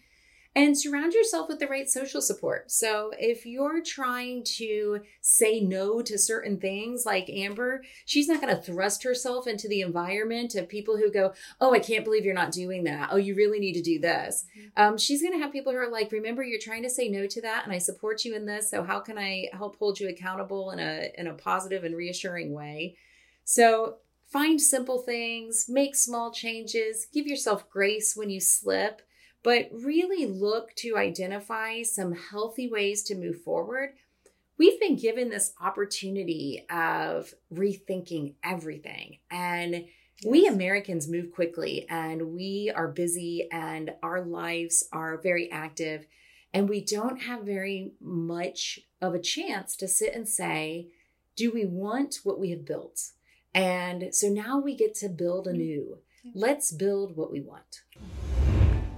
and 0.55 0.77
surround 0.77 1.13
yourself 1.13 1.49
with 1.49 1.59
the 1.59 1.67
right 1.67 1.89
social 1.89 2.21
support. 2.21 2.69
So 2.71 3.11
if 3.17 3.45
you're 3.45 3.81
trying 3.81 4.43
to 4.57 5.01
say 5.19 5.59
no 5.59 6.01
to 6.03 6.17
certain 6.17 6.59
things 6.59 7.05
like 7.05 7.27
Amber, 7.29 7.83
she's 8.05 8.27
not 8.27 8.39
going 8.39 8.55
to 8.55 8.61
thrust 8.61 9.03
herself 9.03 9.47
into 9.47 9.67
the 9.67 9.81
environment 9.81 10.53
of 10.53 10.69
people 10.69 10.97
who 10.97 11.11
go, 11.11 11.33
Oh, 11.59 11.73
I 11.73 11.79
can't 11.79 12.05
believe 12.05 12.23
you're 12.23 12.35
not 12.35 12.51
doing 12.51 12.83
that. 12.83 13.09
Oh, 13.11 13.17
you 13.17 13.35
really 13.35 13.59
need 13.59 13.73
to 13.73 13.81
do 13.81 13.99
this. 13.99 14.45
Mm-hmm. 14.57 14.83
Um, 14.83 14.97
she's 14.97 15.21
going 15.21 15.33
to 15.33 15.39
have 15.39 15.51
people 15.51 15.71
who 15.71 15.79
are 15.79 15.91
like, 15.91 16.11
Remember, 16.11 16.43
you're 16.43 16.59
trying 16.59 16.83
to 16.83 16.89
say 16.89 17.09
no 17.09 17.25
to 17.25 17.41
that, 17.41 17.63
and 17.63 17.73
I 17.73 17.79
support 17.79 18.23
you 18.23 18.35
in 18.35 18.45
this. 18.45 18.69
So 18.69 18.83
how 18.83 18.99
can 18.99 19.17
I 19.17 19.49
help 19.53 19.77
hold 19.77 19.99
you 19.99 20.07
accountable 20.07 20.71
in 20.71 20.79
a 20.79 21.11
in 21.17 21.27
a 21.27 21.33
positive 21.33 21.83
and 21.83 21.95
reassuring 21.95 22.53
way? 22.53 22.95
So 23.43 23.97
find 24.27 24.61
simple 24.61 24.99
things, 24.99 25.65
make 25.67 25.95
small 25.95 26.31
changes, 26.31 27.07
give 27.11 27.25
yourself 27.25 27.69
grace 27.69 28.15
when 28.15 28.29
you 28.29 28.39
slip 28.39 29.01
but 29.43 29.69
really 29.71 30.25
look 30.25 30.73
to 30.75 30.97
identify 30.97 31.83
some 31.83 32.15
healthy 32.15 32.69
ways 32.69 33.03
to 33.03 33.15
move 33.15 33.41
forward. 33.41 33.93
We've 34.57 34.79
been 34.79 34.95
given 34.95 35.29
this 35.29 35.53
opportunity 35.61 36.65
of 36.69 37.33
rethinking 37.53 38.35
everything. 38.43 39.17
And 39.29 39.73
yes. 39.73 39.85
we 40.25 40.47
Americans 40.47 41.09
move 41.09 41.31
quickly 41.31 41.85
and 41.89 42.33
we 42.33 42.71
are 42.73 42.87
busy 42.87 43.49
and 43.51 43.91
our 44.01 44.21
lives 44.21 44.87
are 44.93 45.17
very 45.17 45.51
active. 45.51 46.07
And 46.53 46.69
we 46.69 46.81
don't 46.81 47.23
have 47.23 47.41
very 47.41 47.93
much 47.99 48.79
of 49.01 49.13
a 49.13 49.19
chance 49.19 49.75
to 49.77 49.87
sit 49.87 50.13
and 50.13 50.29
say, 50.29 50.87
do 51.35 51.51
we 51.51 51.65
want 51.65 52.19
what 52.23 52.39
we 52.39 52.51
have 52.51 52.63
built? 52.63 53.11
And 53.53 54.13
so 54.13 54.27
now 54.27 54.59
we 54.59 54.75
get 54.75 54.95
to 54.95 55.09
build 55.09 55.47
anew. 55.47 55.97
Mm. 56.25 56.31
Let's 56.35 56.71
build 56.71 57.17
what 57.17 57.31
we 57.31 57.41
want. 57.41 57.81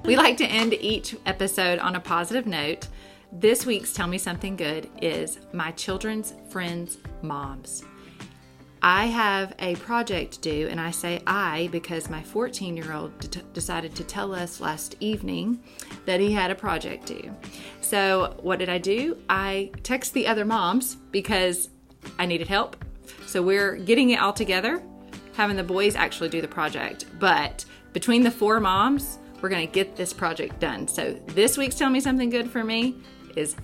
We 0.06 0.16
like 0.16 0.38
to 0.38 0.46
end 0.46 0.76
each 0.76 1.16
episode 1.26 1.80
on 1.80 1.96
a 1.96 2.00
positive 2.00 2.46
note. 2.46 2.88
This 3.32 3.66
week's 3.66 3.92
Tell 3.92 4.06
Me 4.06 4.20
Something 4.20 4.56
Good 4.56 4.88
is 5.02 5.40
My 5.52 5.72
Children's 5.72 6.36
Friends' 6.50 7.00
Moms. 7.24 7.84
I 8.84 9.08
have 9.08 9.56
a 9.58 9.76
project 9.78 10.44
due, 10.44 10.68
and 10.68 10.80
I 10.80 10.92
say 10.92 11.24
I 11.26 11.70
because 11.72 12.08
my 12.08 12.22
14 12.22 12.78
year 12.78 12.94
old 12.94 13.18
d- 13.32 13.42
decided 13.54 13.96
to 13.96 14.04
tell 14.04 14.36
us 14.36 14.62
last 14.62 14.96
evening 15.00 15.64
that 16.06 16.20
he 16.20 16.32
had 16.32 16.52
a 16.52 16.56
project 16.56 17.08
due. 17.08 17.36
So, 17.82 18.38
what 18.44 18.60
did 18.60 18.70
I 18.70 18.78
do? 18.78 19.18
I 19.28 19.72
text 19.82 20.14
the 20.14 20.28
other 20.28 20.46
moms 20.46 20.98
because 21.10 21.70
I 22.20 22.28
needed 22.28 22.48
help. 22.48 22.76
So, 23.26 23.42
we're 23.42 23.78
getting 23.78 24.12
it 24.12 24.20
all 24.20 24.34
together, 24.34 24.84
having 25.34 25.56
the 25.56 25.64
boys 25.64 25.96
actually 25.96 26.30
do 26.30 26.42
the 26.42 26.48
project. 26.48 27.06
But 27.18 27.66
between 27.92 28.22
the 28.22 28.30
four 28.30 28.60
moms, 28.60 29.18
we're 29.42 29.50
going 29.50 29.66
to 29.66 29.72
get 29.72 29.96
this 29.96 30.14
project 30.14 30.60
done. 30.60 30.88
So, 30.88 31.14
this 31.28 31.58
week's 31.58 31.76
Tell 31.76 31.90
Me 31.90 32.00
Something 32.00 32.30
Good 32.30 32.50
for 32.50 32.64
me 32.64 32.96
is 33.36 33.56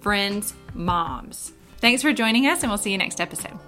Friends 0.00 0.54
Moms. 0.74 1.52
Thanks 1.78 2.02
for 2.02 2.12
joining 2.12 2.46
us, 2.46 2.62
and 2.62 2.70
we'll 2.70 2.78
see 2.78 2.92
you 2.92 2.98
next 2.98 3.20
episode. 3.20 3.58